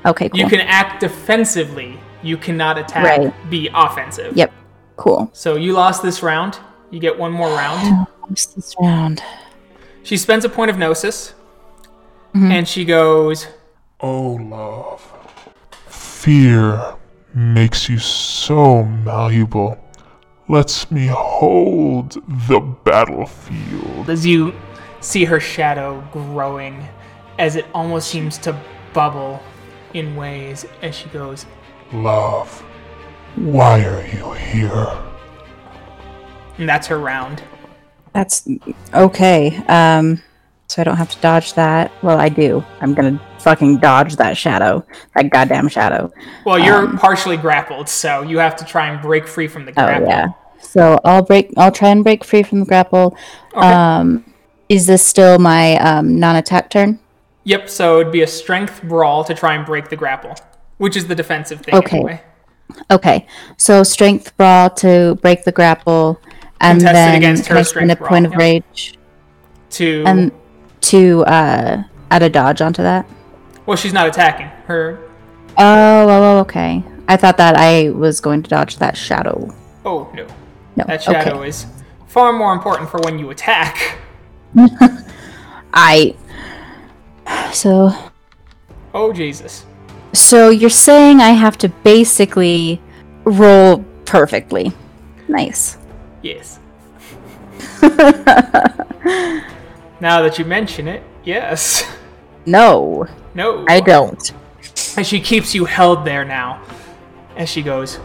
[0.05, 0.39] Okay, cool.
[0.39, 1.97] You can act defensively.
[2.23, 3.03] You cannot attack.
[3.17, 3.49] Right.
[3.49, 4.35] Be offensive.
[4.35, 4.51] Yep,
[4.97, 5.29] cool.
[5.33, 6.59] So you lost this round.
[6.91, 8.07] You get one more round.
[8.21, 9.21] What's this round?
[10.03, 11.33] She spends a point of gnosis,
[12.35, 12.51] Mm-hmm.
[12.51, 13.47] and she goes.
[14.01, 15.01] Oh, love.
[16.25, 16.95] Fear
[17.35, 19.77] makes you so malleable.
[20.49, 22.13] Lets me hold
[22.47, 24.09] the battlefield.
[24.09, 24.51] as you
[25.01, 26.83] see her shadow growing
[27.37, 28.59] as it almost seems to
[28.91, 29.39] bubble
[29.93, 31.45] in ways as she goes
[31.93, 32.59] Love,
[33.35, 34.97] why are you here?
[36.57, 37.43] and that's her round
[38.13, 38.47] That's
[38.95, 39.57] okay.
[39.67, 40.23] Um,
[40.75, 41.89] so I don't have to dodge that.
[42.03, 42.61] Well, I do.
[42.81, 44.85] I'm gonna fucking dodge that shadow,
[45.15, 46.11] that goddamn shadow.
[46.45, 50.03] well you're partially grappled so you have to try and break free from the grapple.
[50.03, 50.59] Oh grapple yeah.
[50.61, 51.53] So I'll break.
[51.55, 53.15] I'll try and break free from the grapple.
[53.53, 53.65] Okay.
[53.65, 54.33] Um,
[54.67, 56.99] is this still my um, non-attack turn?
[57.47, 60.35] yep so it'd be a strength brawl to try and break the grapple
[60.79, 61.97] which is the defensive thing Okay.
[61.97, 62.21] anyway
[62.89, 63.27] Okay.
[63.57, 66.19] So strength brawl to break the grapple,
[66.59, 68.39] and Contested then against her spend a point brawl, of yep.
[68.39, 68.97] rage
[69.69, 70.31] to and
[70.89, 73.05] to uh, add a dodge onto that.
[73.65, 74.99] well she's not attacking her
[75.57, 76.83] Oh, oh, oh, okay.
[77.07, 79.53] I thought that I was going to dodge that shadow.
[79.85, 80.27] oh no
[80.75, 80.83] No.
[80.87, 81.49] that shadow okay.
[81.49, 81.65] is
[82.07, 83.97] far more important for when you attack
[85.73, 86.15] I.
[87.51, 87.91] So,
[88.93, 89.65] oh jesus
[90.13, 92.79] so you're saying I have to basically
[93.25, 94.71] roll perfectly.
[95.27, 95.77] Nice.
[96.21, 96.59] Yes.
[99.99, 101.83] now that you mention it, yes.
[102.47, 103.65] No, No.
[103.67, 104.31] I don't.
[104.95, 106.61] And she keeps you held there now.
[107.35, 107.99] As she goes,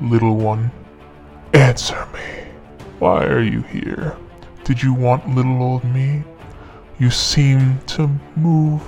[0.00, 0.70] Little one,
[1.52, 2.48] answer me.
[2.98, 4.16] Why are you here?
[4.64, 6.24] Did you want little old me?
[6.98, 8.82] You seem to move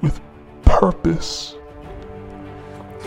[0.00, 0.20] with
[0.64, 1.54] purpose.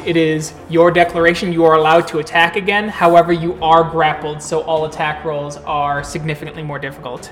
[0.05, 1.51] It is your declaration.
[1.53, 2.89] You are allowed to attack again.
[2.89, 7.31] However, you are grappled, so all attack rolls are significantly more difficult.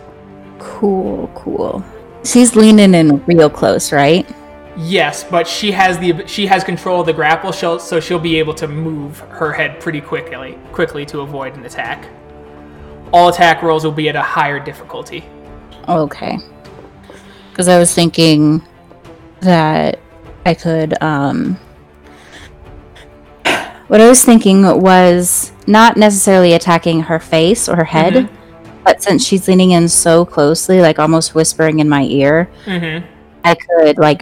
[0.59, 1.83] Cool, cool.
[2.23, 4.29] She's leaning in real close, right?
[4.77, 8.39] Yes, but she has the she has control of the grapple, she'll, so she'll be
[8.39, 12.07] able to move her head pretty quickly quickly to avoid an attack.
[13.11, 15.25] All attack rolls will be at a higher difficulty.
[15.89, 16.37] Okay.
[17.49, 18.65] Because I was thinking
[19.41, 19.99] that
[20.45, 21.59] I could, um.
[23.91, 28.29] What I was thinking was not necessarily attacking her face or her head,
[28.85, 33.05] but since she's leaning in so closely, like almost whispering in my ear, Mm-hmm.
[33.43, 34.21] I could, like,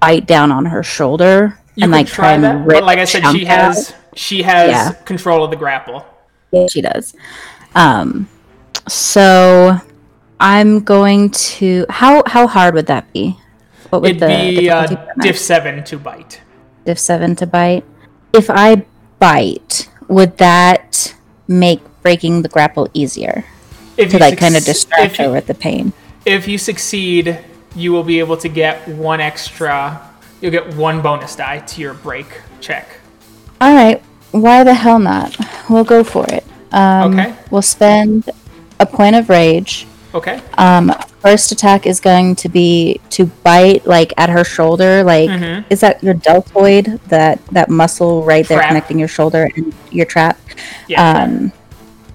[0.00, 3.04] bite down on her shoulder You and, like, try and that, rip but like I
[3.04, 3.58] said, she out.
[3.74, 4.92] has she has Yeah.
[5.04, 6.06] control of the grapple.
[6.52, 7.14] Yeah, she does.
[7.74, 8.26] Um,
[8.88, 9.76] so
[10.40, 11.84] I'm going to.
[11.90, 13.36] How how hard would that be?
[13.90, 15.22] What would It'd the be uh, difficulty for that?
[15.22, 16.40] diff seven to bite.
[16.86, 17.84] diff seven to bite?
[18.32, 18.86] If I
[19.24, 21.14] bite, would that
[21.48, 23.44] make breaking the grapple easier
[23.96, 25.92] If to you like kind of distract if her with the pain?
[26.26, 27.38] if you succeed,
[27.74, 30.00] you will be able to get one extra.
[30.40, 32.26] You'll get one bonus die to your break
[32.60, 32.86] check.
[33.60, 34.02] All right.
[34.32, 35.36] Why the hell not?
[35.70, 36.44] We'll go for it.
[36.72, 37.34] Um, Okay.
[37.50, 38.28] We'll spend
[38.80, 39.86] a point of rage.
[40.14, 40.40] Okay.
[40.58, 45.02] Um, first attack is going to be to bite like at her shoulder.
[45.02, 45.64] Like, Mhm.
[45.70, 47.00] is that your deltoid?
[47.08, 48.68] That that muscle right there Trap.
[48.68, 50.38] connecting your shoulder and your trap.
[50.86, 51.02] Yeah.
[51.24, 51.52] Um,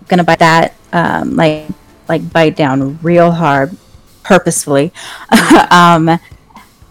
[0.07, 0.73] gonna bite that.
[0.93, 1.65] Um, like
[2.07, 3.75] like bite down real hard,
[4.23, 4.93] purposefully.
[5.69, 6.19] um,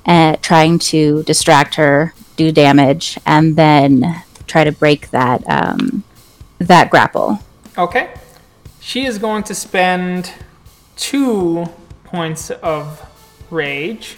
[0.05, 6.05] and trying to distract her, do damage, and then try to break that um,
[6.59, 7.39] that grapple.
[7.79, 8.11] Okay.
[8.81, 10.33] She is going to spend
[10.99, 11.67] two
[12.05, 13.01] points of
[13.51, 14.17] rage.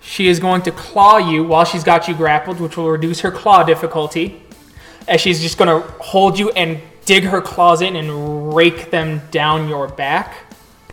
[0.00, 3.30] She is going to claw you while she's got you grappled, which will reduce her
[3.30, 4.42] claw difficulty.
[5.06, 9.20] As she's just going to hold you and dig her claws in and rake them
[9.30, 10.34] down your back.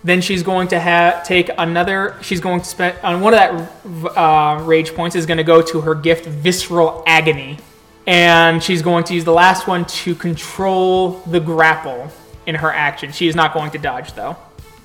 [0.04, 2.18] Then she's going to have take another.
[2.22, 5.62] She's going to spend on one of that uh, rage points is going to go
[5.62, 7.60] to her gift, visceral agony,
[8.08, 12.10] and she's going to use the last one to control the grapple
[12.48, 13.12] in her action.
[13.12, 14.36] She is not going to dodge though.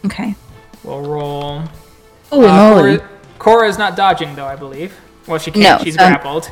[0.06, 0.34] Okay.
[0.84, 1.62] We'll roll.
[2.30, 2.98] Holy Uh, moly!
[2.98, 3.08] Cora,
[3.38, 4.94] Cora is not dodging though, I believe.
[5.26, 5.80] Well, she can't.
[5.80, 6.50] No, she's so I'm- grappled.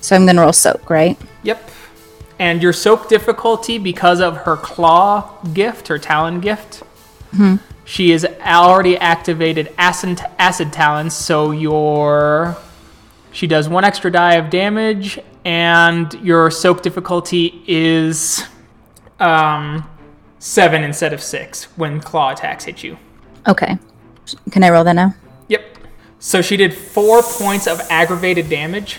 [0.00, 1.18] So I'm gonna roll soak, right?
[1.42, 1.70] Yep.
[2.38, 6.82] And your soak difficulty because of her claw gift, her talon gift.
[7.84, 12.56] She is already activated acid, acid talons, so your
[13.32, 18.44] she does one extra die of damage, and your soak difficulty is
[19.20, 19.88] um,
[20.38, 22.98] seven instead of six when claw attacks hit you.
[23.46, 23.78] Okay.
[24.50, 25.14] Can I roll that now?
[25.48, 25.64] Yep.
[26.18, 28.98] So she did four points of aggravated damage,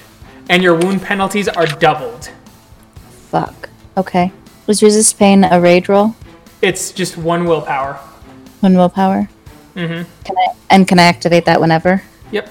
[0.50, 2.32] and your wound penalties are doubled.
[3.30, 3.70] Fuck.
[3.96, 4.32] Okay.
[4.68, 6.16] Was resist pain a rage roll?
[6.62, 7.94] It's just one willpower.
[8.62, 9.30] One willpower.
[9.76, 10.10] Mm-hmm.
[10.24, 12.04] Can I and can I activate that whenever?
[12.32, 12.50] Yep.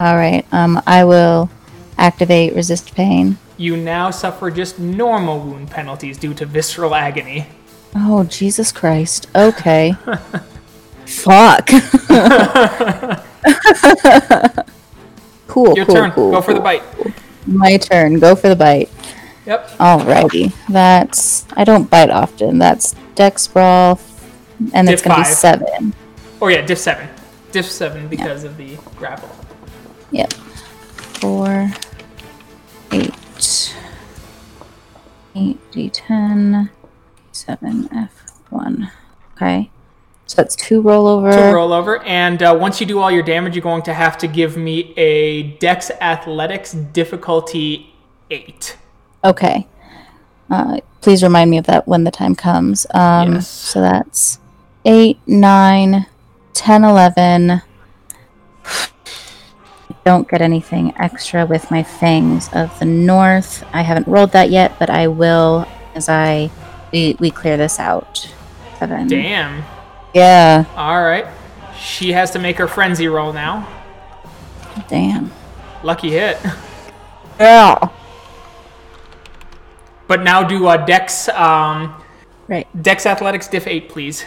[0.00, 0.44] All right.
[0.52, 1.50] Um, I will
[1.98, 3.38] activate resist pain.
[3.56, 7.46] You now suffer just normal wound penalties due to visceral agony.
[7.94, 9.28] Oh Jesus Christ.
[9.34, 9.94] Okay.
[11.06, 11.66] Fuck.
[15.48, 15.74] cool.
[15.74, 16.10] Your cool, turn.
[16.12, 16.82] Cool, Go for the bite.
[17.46, 18.18] My turn.
[18.20, 18.88] Go for the bite.
[19.46, 19.70] Yep.
[19.78, 20.52] Alrighty.
[20.68, 22.58] That's I don't bite often.
[22.58, 23.98] That's Dex Brawl,
[24.72, 25.34] and it's gonna be five.
[25.34, 25.94] seven.
[26.40, 27.08] Oh yeah, diff seven.
[27.50, 29.30] Diff seven because of the grapple.
[30.12, 30.32] Yep.
[30.32, 31.72] Four,
[32.92, 33.74] eight,
[35.34, 36.70] eight d10,
[37.50, 37.88] seven
[38.50, 38.90] f1.
[39.34, 39.70] Okay.
[40.26, 41.32] So that's two rollover.
[41.32, 42.00] to roll over.
[42.04, 44.94] And uh, once you do all your damage, you're going to have to give me
[44.96, 47.92] a Dex Athletics difficulty
[48.30, 48.76] eight.
[49.24, 49.66] Okay.
[50.48, 52.86] Uh, please remind me of that when the time comes.
[52.94, 53.48] Um, Yes.
[53.48, 54.38] So that's
[54.84, 56.06] 8, 9,
[56.52, 57.62] 10, 11.
[60.04, 63.64] Don't get anything extra with my Fangs of the North.
[63.72, 66.50] I haven't rolled that yet, but I will as I
[66.92, 68.28] we, we clear this out.
[68.78, 69.08] Seven.
[69.08, 69.64] Damn.
[70.14, 70.64] Yeah.
[70.76, 71.26] All right.
[71.78, 73.68] She has to make her frenzy roll now.
[74.88, 75.30] Damn.
[75.82, 76.38] Lucky hit.
[77.38, 77.88] Yeah.
[80.06, 81.94] But now do uh, Dex um,
[82.48, 82.66] Right.
[82.82, 84.24] Dex Athletics diff eight, please.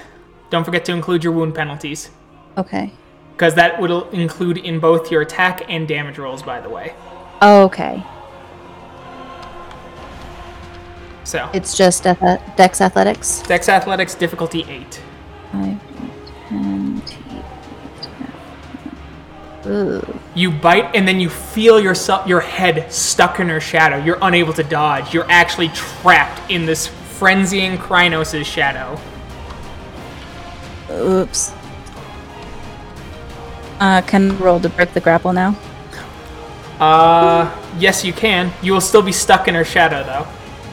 [0.50, 2.10] Don't forget to include your wound penalties,
[2.58, 2.94] Okay.
[3.34, 6.94] because that will include in both your attack and damage rolls, by the way.
[7.42, 8.02] Okay.
[11.24, 13.42] So It's just ath- Dex Athletics.
[13.44, 15.02] Dex Athletics difficulty eight.
[15.52, 15.80] 5,
[16.50, 17.18] 10, T.
[19.66, 20.20] Ooh.
[20.36, 23.98] You bite and then you feel yourself your head stuck in her shadow.
[24.04, 25.14] You're unable to dodge.
[25.14, 29.00] You're actually trapped in this frenzying Crinos' shadow.
[30.92, 31.54] Oops.
[33.80, 35.56] Uh, can roll to break the grapple now?
[36.80, 38.52] Uh, yes, you can.
[38.62, 40.28] You will still be stuck in her shadow though,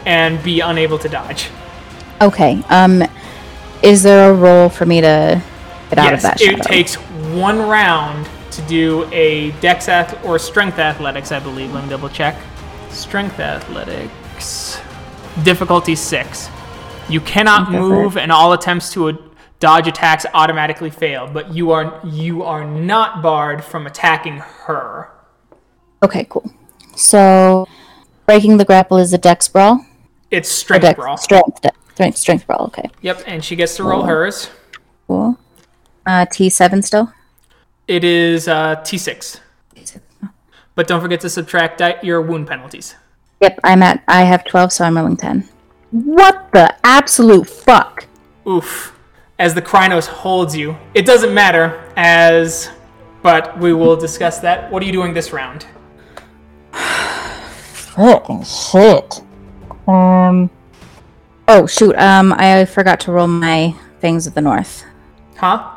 [0.06, 1.50] and be unable to dodge.
[2.20, 2.62] Okay.
[2.68, 3.02] Um,
[3.82, 5.42] is there a roll for me to
[5.88, 6.94] get out of yes, that it takes
[7.34, 11.72] one round to do a Dex ath- or Strength Athletics, I believe.
[11.72, 12.36] Let me double check.
[12.90, 14.80] Strength Athletics,
[15.42, 16.48] difficulty six.
[17.08, 19.18] You cannot move, and all attempts to a-
[19.58, 21.28] dodge attacks automatically fail.
[21.32, 25.10] But you are you are not barred from attacking her.
[26.02, 26.50] Okay, cool.
[26.96, 27.68] So,
[28.26, 29.84] breaking the grapple is a Dex brawl.
[30.30, 31.16] It's Strength Dex Brawl.
[31.16, 32.66] strength, de- strength, strength brawl.
[32.66, 34.50] Okay, Yep, and she gets to roll hers.
[35.06, 35.38] cool.
[36.06, 37.12] Uh, T seven still.
[37.88, 39.40] It is uh, T6.
[40.76, 42.94] But don't forget to subtract di- your wound penalties.
[43.40, 44.02] Yep, I'm at.
[44.06, 45.48] I have twelve, so I'm rolling ten.
[45.90, 48.06] What the absolute fuck?
[48.46, 48.96] Oof.
[49.38, 50.76] As the Crinos holds you.
[50.94, 52.70] It doesn't matter, as.
[53.22, 54.70] But we will discuss that.
[54.70, 55.66] What are you doing this round?
[56.72, 59.20] Fucking shit.
[59.90, 60.50] Um.
[61.48, 61.96] Oh shoot.
[61.96, 64.84] Um, I forgot to roll my fangs of the north.
[65.36, 65.68] Huh?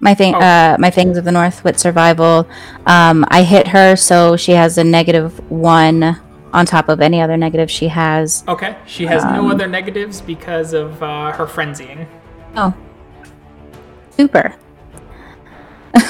[0.00, 0.40] My thing, Oh.
[0.40, 2.48] uh, my fangs of the north with survival.
[2.86, 6.18] Um, I hit her, so she has a negative one
[6.52, 8.42] on top of any other negative she has.
[8.48, 8.76] Okay.
[8.84, 12.06] She has no other negatives because of uh, her frenzying.
[12.56, 12.74] Oh,
[14.10, 14.54] super.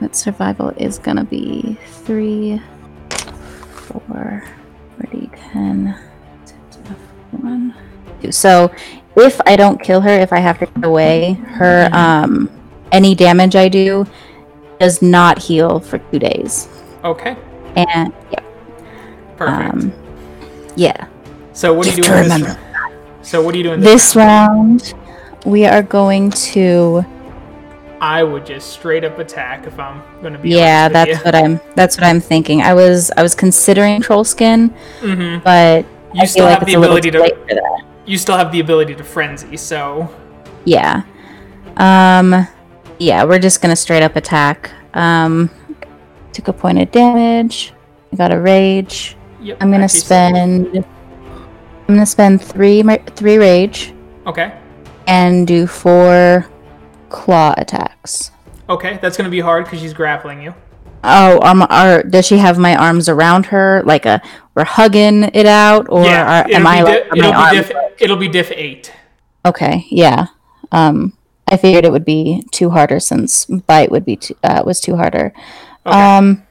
[0.00, 2.60] But survival is gonna be three,
[3.70, 4.44] four,
[5.10, 5.98] 40, 10,
[7.32, 7.74] one,
[8.22, 8.32] two.
[8.32, 8.72] So
[9.16, 12.50] if I don't kill her, if I have to get away, her um
[12.92, 14.06] any damage I do
[14.78, 16.68] does not heal for two days.
[17.02, 17.36] Okay.
[17.76, 18.40] And yeah,
[19.36, 19.74] Perfect.
[19.74, 19.92] um,
[20.76, 21.08] yeah.
[21.52, 22.58] so what are you doing this round?
[23.22, 24.94] So what are you doing this, This round,
[25.44, 27.04] we are going to.
[28.04, 31.16] I would just straight up attack if I'm gonna be Yeah, that's you.
[31.24, 31.58] what I'm.
[31.74, 32.60] That's what I'm thinking.
[32.60, 33.10] I was.
[33.16, 35.42] I was considering troll skin, Mhm.
[35.42, 37.80] but You I still like have it's the ability to late for that.
[38.04, 40.08] you still have the ability to frenzy, so
[40.66, 41.00] Yeah.
[41.78, 42.46] Um.
[42.98, 44.70] Yeah, we're just gonna straight up attack.
[44.92, 45.48] Um.
[46.34, 47.72] Took a point of damage.
[48.12, 49.16] I got a rage.
[49.40, 49.56] yep.
[49.62, 50.84] I'm gonna actually, so- spend.
[51.88, 52.82] I'm gonna spend three
[53.16, 53.94] three rage
[54.26, 54.52] Okay.
[55.06, 56.44] and do four
[57.14, 58.32] claw attacks.
[58.68, 60.54] Okay, that's gonna be hard because she's grappling you.
[61.04, 64.20] Oh, um, are does she have my arms around her like a
[64.54, 67.72] we're hugging it out, or Yeah, are, am I like di- my it'll, be diff,
[68.00, 68.92] it'll be diff 8.
[69.46, 70.26] Okay, yeah.
[70.72, 71.16] Um,
[71.46, 74.96] I figured it would be two harder since bite would be two, uh, was two
[74.96, 75.32] harder.
[75.84, 75.96] Okay.
[75.96, 76.42] Um,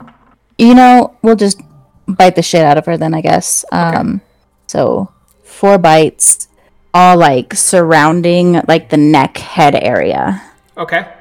[0.57, 1.59] you know, we'll just
[2.07, 3.65] bite the shit out of her then, I guess.
[3.71, 4.21] Um,
[4.67, 5.11] so
[5.43, 6.47] four bites,
[6.93, 10.43] all like surrounding like the neck head area.
[10.77, 11.13] Okay.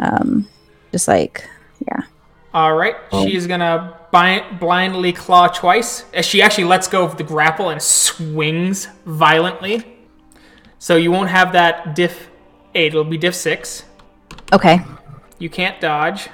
[0.00, 0.48] Um,
[0.92, 1.48] just like
[1.86, 2.02] yeah.
[2.52, 2.94] All right.
[3.10, 7.68] She's going to bi- blindly claw twice as she actually lets go of the grapple
[7.70, 9.98] and swings violently.
[10.78, 12.30] So you won't have that diff
[12.76, 13.84] 8, it'll be diff 6.
[14.52, 14.80] Okay,
[15.38, 16.28] You can't dodge.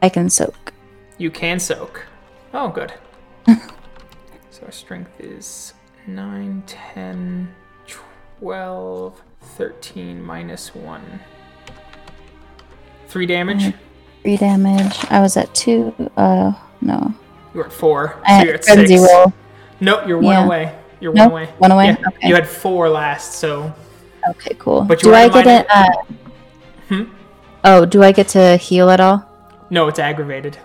[0.00, 0.72] I can soak.
[1.18, 2.06] You can soak.
[2.54, 2.94] Oh, good.
[3.46, 5.74] so our strength is
[6.06, 7.54] 9, 10,
[8.38, 11.20] 12, 13, minus 1.
[13.08, 13.72] 3 damage.
[14.22, 14.96] Three damage.
[15.10, 15.94] I was at two.
[16.16, 17.14] Uh, no.
[17.54, 18.20] You're at 4.
[18.26, 19.12] I so you're at frenzy 6.
[19.12, 19.32] roll.
[19.80, 20.44] No, you're one Yeah.
[20.44, 20.74] away.
[21.00, 21.24] You're No?
[21.24, 21.48] one away.
[21.58, 21.86] One away?
[21.86, 22.28] Yeah, Okay.
[22.28, 23.72] You had 4 last, so.
[24.30, 24.82] Okay, cool.
[24.82, 25.66] But you do I get it?
[25.70, 25.88] Uh,
[26.88, 27.02] Hmm?
[27.64, 29.24] Oh, do I get to heal at all?
[29.70, 30.56] No, it's aggravated.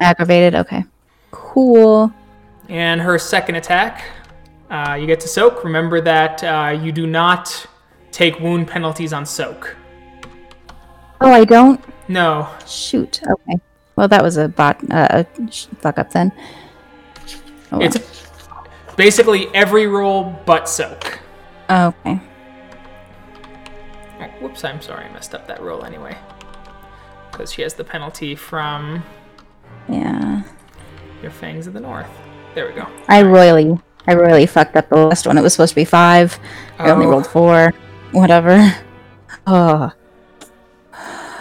[0.00, 0.54] Aggravated.
[0.56, 0.84] Okay.
[1.30, 2.12] Cool.
[2.68, 4.02] And her second attack,
[4.70, 5.62] uh, you get to soak.
[5.64, 7.66] Remember that uh, you do not
[8.10, 9.76] take wound penalties on soak.
[11.20, 11.80] Oh, I don't.
[12.08, 12.48] No.
[12.66, 13.20] Shoot.
[13.28, 13.60] Okay.
[13.96, 14.78] Well, that was a bot.
[14.90, 15.50] Uh, a
[15.80, 16.32] fuck up then.
[17.72, 17.82] Oh, well.
[17.82, 17.98] It's
[18.96, 21.18] basically every roll but soak.
[21.70, 22.20] okay.
[24.20, 26.16] Oh, whoops, I'm sorry, I messed up that roll anyway.
[27.30, 29.02] Because she has the penalty from
[29.88, 30.42] Yeah.
[31.22, 32.08] your Fangs of the North.
[32.54, 32.86] There we go.
[33.08, 35.36] I royally, I royally fucked up the last one.
[35.38, 36.38] It was supposed to be five.
[36.78, 37.10] I only Oh.
[37.10, 37.72] rolled four.
[38.12, 38.74] Whatever.
[39.46, 39.90] Oh.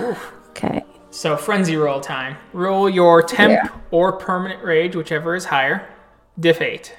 [0.01, 0.31] Oof.
[0.49, 0.83] Okay.
[1.09, 2.37] So, frenzy roll time.
[2.53, 3.69] Roll your temp Yeah.
[3.91, 5.87] or permanent rage, whichever is higher.
[6.39, 6.93] Diff 8.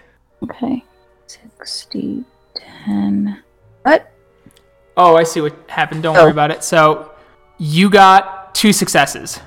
[0.44, 0.82] Okay.
[1.26, 2.24] 60,
[2.84, 3.42] 10.
[3.82, 4.10] What?
[4.96, 6.02] Oh, I see what happened.
[6.02, 6.22] Don't Oh.
[6.22, 6.64] worry about it.
[6.64, 7.10] So,
[7.58, 9.40] you got two successes.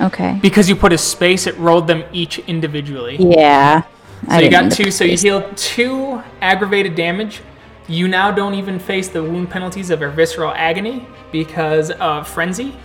[0.00, 0.38] Okay.
[0.42, 3.16] Because you put a space, it rolled them each individually.
[3.18, 3.82] Yeah.
[4.28, 4.90] So I you got two.
[4.90, 5.22] So you space.
[5.22, 7.40] heal two aggravated damage.
[7.88, 12.76] You now don't even face the wound penalties of a visceral agony because of frenzy.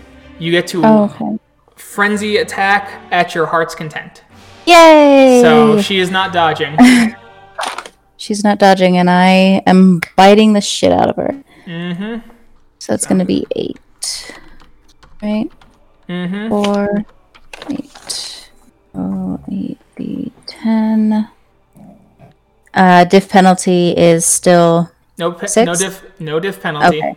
[0.44, 1.40] You get to Oh, okay.
[1.78, 4.24] frenzy attack at your heart's content.
[4.66, 5.40] Yay!
[5.42, 6.78] So she is not dodging.
[8.18, 11.36] She's not dodging, and I am biting the shit out of her.
[11.66, 12.30] mm-hmm.
[12.80, 13.80] So it's gonna be eight.
[15.22, 15.50] Right?
[16.10, 16.50] Mm-hmm.
[16.50, 17.06] Four,
[17.70, 18.50] eight.
[18.96, 21.30] Oh, eight, D, ten.
[22.74, 26.04] Uh, diff penalty is still No, pe- no diff.
[26.20, 26.98] No diff penalty.
[27.00, 27.16] okay.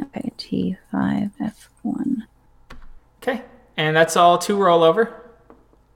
[0.00, 2.26] Okay, T five F one.
[3.78, 3.86] Okay.
[3.86, 5.14] And that's all two rollover.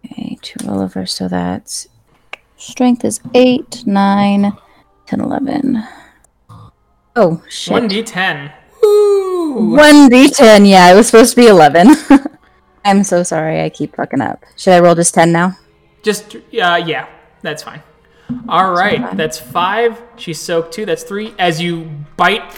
[0.05, 1.09] Okay, two rollover.
[1.09, 1.89] So that's
[2.57, 4.57] strength is eight, nine,
[5.07, 5.83] ten, eleven.
[7.17, 7.73] Oh shit.
[7.73, 8.53] One d10.
[8.83, 9.77] Woo!
[9.77, 10.69] One d10.
[10.69, 11.89] Yeah, it was supposed to be eleven.
[12.85, 13.63] I'm so sorry.
[13.63, 14.45] I keep fucking up.
[14.57, 15.57] Should I roll just ten now?
[16.03, 16.41] Just uh,
[16.85, 17.09] yeah,
[17.43, 17.83] that's fine.
[18.49, 20.01] All right, that's five.
[20.17, 20.87] She's soaked two.
[20.87, 21.35] That's three.
[21.39, 22.51] As you bite,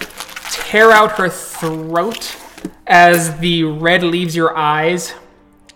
[0.51, 2.37] tear out her throat,
[2.87, 5.15] as the red leaves your eyes,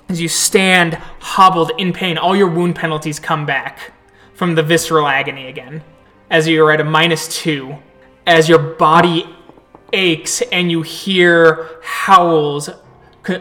[0.08, 3.92] as you stand hobbled in pain, all your wound penalties come back
[4.34, 5.82] from the visceral agony again.
[6.30, 7.76] As you're at a minus two,
[8.26, 9.28] as your body
[9.92, 12.70] aches and you hear howls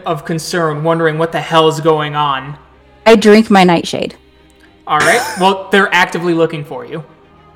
[0.04, 2.58] of concern, wondering what the hell is going on.
[3.06, 4.16] I drink my nightshade.
[4.86, 5.36] All right.
[5.40, 7.04] Well, they're actively looking for you,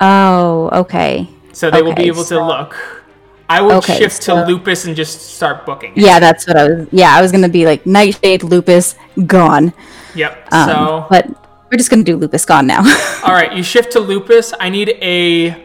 [0.01, 1.27] Oh, okay.
[1.51, 3.02] so they will be Okay, able to look.
[3.49, 5.93] I will Okay, shift to lupus and just start booking.
[5.95, 6.87] Yeah, that's what I was.
[6.91, 8.95] Yeah, I was gonna be like nightshade, lupus,
[9.25, 9.73] gone.
[10.15, 10.47] Yep.
[10.53, 11.27] Um, so, but
[11.69, 12.79] we're just gonna do lupus gone now.
[13.23, 14.53] all right, you shift to lupus.
[14.59, 15.61] I need a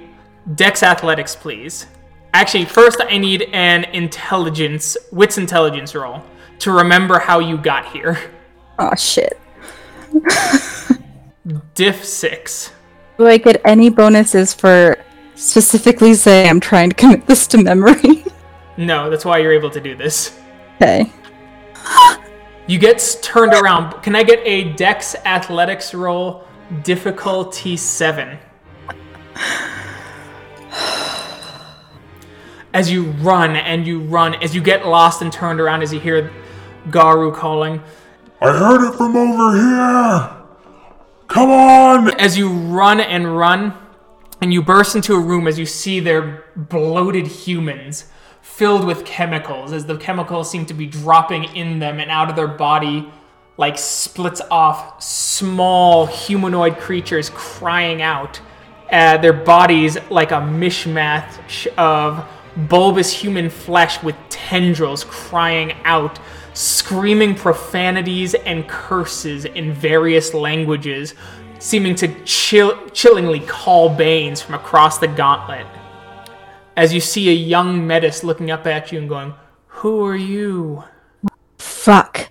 [0.55, 1.87] Dex Athletics, please.
[2.35, 6.23] Actually, first I need an intelligence, wits intelligence roll
[6.61, 8.19] to remember how you got here.
[8.79, 9.39] oh shit.
[11.75, 12.73] Diff six.
[13.19, 14.99] Do I get any bonuses for
[15.39, 18.25] specifically say I'm trying to commit this to memory?
[18.81, 20.39] No, that's why you're able to do this.
[20.77, 21.11] okay.
[22.69, 23.91] You get turned around.
[24.05, 26.45] Can I get a Dex Athletics roll,
[26.85, 28.39] difficulty seven?
[32.73, 35.99] As you run and you run, as you get lost and turned around, as you
[35.99, 36.31] hear
[36.89, 37.83] Garou calling,
[38.41, 40.31] I heard it from over here.
[41.27, 42.11] Come on.
[42.21, 43.75] as you run and run,
[44.41, 48.07] and you burst into a room as you see their bloated humans
[48.41, 52.37] filled with chemicals, as the chemicals seem to be dropping in them and out of
[52.37, 53.11] their body
[53.57, 58.41] like splits off small humanoid creatures crying out.
[58.91, 62.25] Uh, their bodies like a mishmash of
[62.69, 66.19] bulbous human flesh with tendrils crying out,
[66.55, 71.15] screaming profanities and curses in various languages,
[71.59, 75.67] seeming to chill- chillingly call Banes from across the gauntlet.
[76.77, 79.35] As you see a young Metis looking up at you and going,
[79.67, 80.85] Who are you?
[81.59, 82.31] Fuck.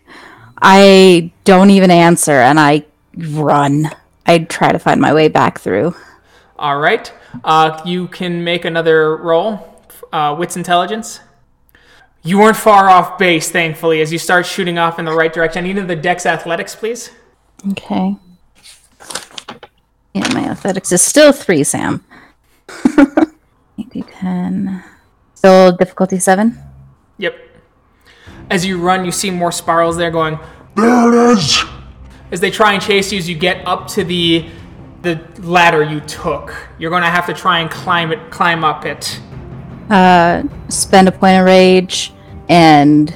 [0.62, 2.86] I don't even answer and I
[3.16, 3.90] run.
[4.26, 5.96] I try to find my way back through.
[6.58, 7.12] All right.
[7.44, 9.74] Uh, you can make another roll.
[10.12, 11.20] Uh, wits intelligence.
[12.24, 15.66] You weren't far off base, thankfully, as you start shooting off in the right direction.
[15.66, 17.12] I need the dex athletics, please.
[17.72, 18.18] Okay.
[20.18, 22.04] Yeah, my athletics is still three, Sam.
[23.78, 24.84] Maybe ten.
[25.36, 26.58] Still difficulty seven.
[27.18, 27.36] Yep.
[28.50, 30.40] As you run, you see more spirals there going.
[30.76, 31.64] There it is!
[32.32, 34.50] As they try and chase you, as you get up to the
[35.02, 38.86] the ladder you took, you're going to have to try and climb it, climb up
[38.86, 39.20] it.
[39.90, 42.12] Uh, spend a point of rage
[42.50, 43.16] and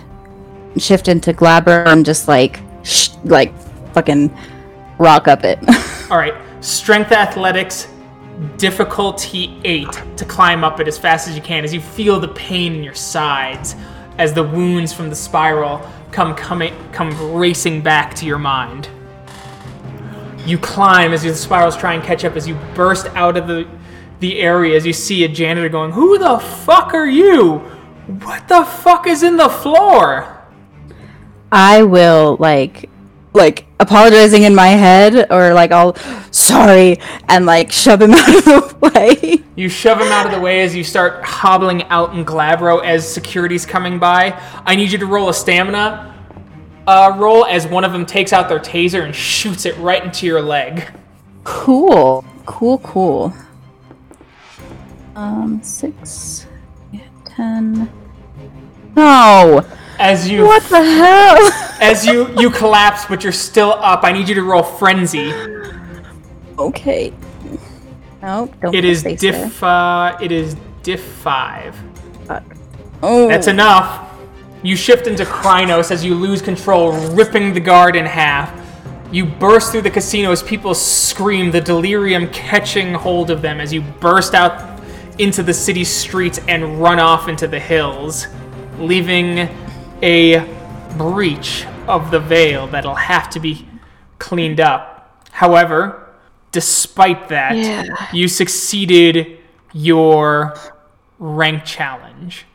[0.78, 3.54] shift into Glabro and just like, sh- like,
[3.94, 4.36] fucking
[5.00, 5.60] rock up it.
[6.12, 7.88] All right, strength athletics,
[8.58, 11.64] difficulty eight to climb up it as fast as you can.
[11.64, 13.76] As you feel the pain in your sides,
[14.18, 15.82] as the wounds from the spiral
[16.12, 18.90] come coming come racing back to your mind.
[20.46, 22.36] You climb as the spirals try and catch up.
[22.36, 23.68] As you burst out of the
[24.20, 27.60] the area, as you see a janitor going, "Who the fuck are you?
[28.22, 30.38] What the fuck is in the floor?"
[31.52, 32.90] I will like
[33.34, 35.96] like apologizing in my head or like I'll
[36.32, 37.00] sorry
[37.30, 39.44] and like shove him out of the way.
[39.56, 43.12] You shove him out of the way as you start hobbling out in Glabro as
[43.12, 44.40] security's coming by.
[44.66, 46.12] I need you to roll a stamina
[46.88, 50.26] uh, roll as one of them takes out their taser and shoots it right into
[50.26, 50.90] your leg.
[51.44, 52.26] Cool.
[52.46, 53.34] Cool, cool.
[55.16, 56.48] Um six
[56.92, 57.92] yeah, ten.
[58.96, 59.66] No!
[60.02, 61.38] As you What the hell?
[61.80, 64.04] as you you collapse, but you're still up.
[64.04, 65.32] I need you to roll frenzy.
[66.58, 67.14] okay.
[68.24, 69.16] Nope, don't It there.
[69.16, 69.64] diff.
[69.64, 71.76] Uh, it is diff five.
[72.26, 72.44] Fuck.
[73.04, 74.10] Oh, That's enough.
[74.64, 78.52] You shift into Crinos as you lose control, ripping the guard in half.
[79.12, 83.74] You burst through the casino as people scream, the delirium catching hold of them as
[83.74, 84.82] you burst out
[85.20, 88.28] into the city streets and run off into the hills,
[88.80, 89.50] leaving
[90.02, 90.48] a
[90.98, 93.68] breach of the veil that'll have to be
[94.20, 95.28] cleaned up.
[95.32, 96.10] However,
[96.52, 99.40] despite that, you succeeded
[99.74, 100.56] your
[101.20, 102.46] rank challenge.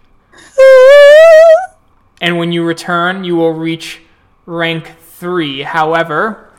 [2.20, 4.01] And when you return, you will reach
[4.47, 5.62] rank 3.
[5.62, 6.51] However,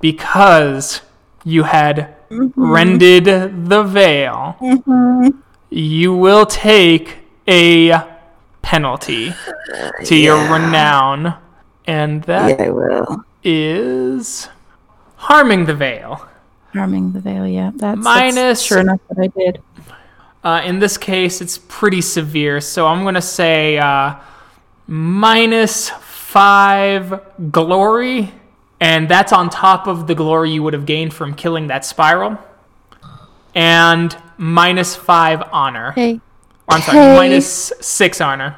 [0.00, 1.00] because
[1.44, 2.70] you had mm-hmm.
[2.72, 5.30] rended the veil, mm-hmm.
[5.70, 8.13] you will take a
[8.64, 9.32] penalty
[10.04, 11.36] to your renown.
[11.86, 12.58] And that
[13.44, 14.52] is I will.
[15.16, 16.26] harming the veil.
[16.72, 17.70] Harming the veil, yeah.
[17.76, 19.62] That's, Minus- that's sure enough what I did.
[20.42, 24.16] Uh, in this case, it's pretty severe, so I'm going to say uh,
[24.86, 27.20] minus five
[27.50, 28.32] glory,
[28.80, 32.38] and that's on top of the glory you would have gained from killing that spiral,
[33.54, 35.90] and minus five honor.
[35.90, 36.20] Okay.
[36.68, 38.56] I'm sorry, minus six honor.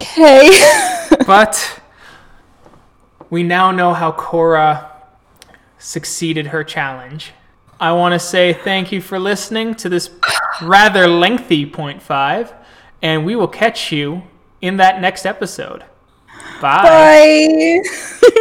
[0.00, 0.50] Okay.
[1.26, 1.80] But
[3.30, 4.90] we now know how Cora
[5.78, 7.32] succeeded her challenge.
[7.78, 10.10] I want to say thank you for listening to this
[10.60, 12.52] rather lengthy point five,
[13.00, 14.22] and we will catch you
[14.60, 15.84] in that next episode.
[16.60, 17.80] Bye.
[17.82, 18.30] Bye.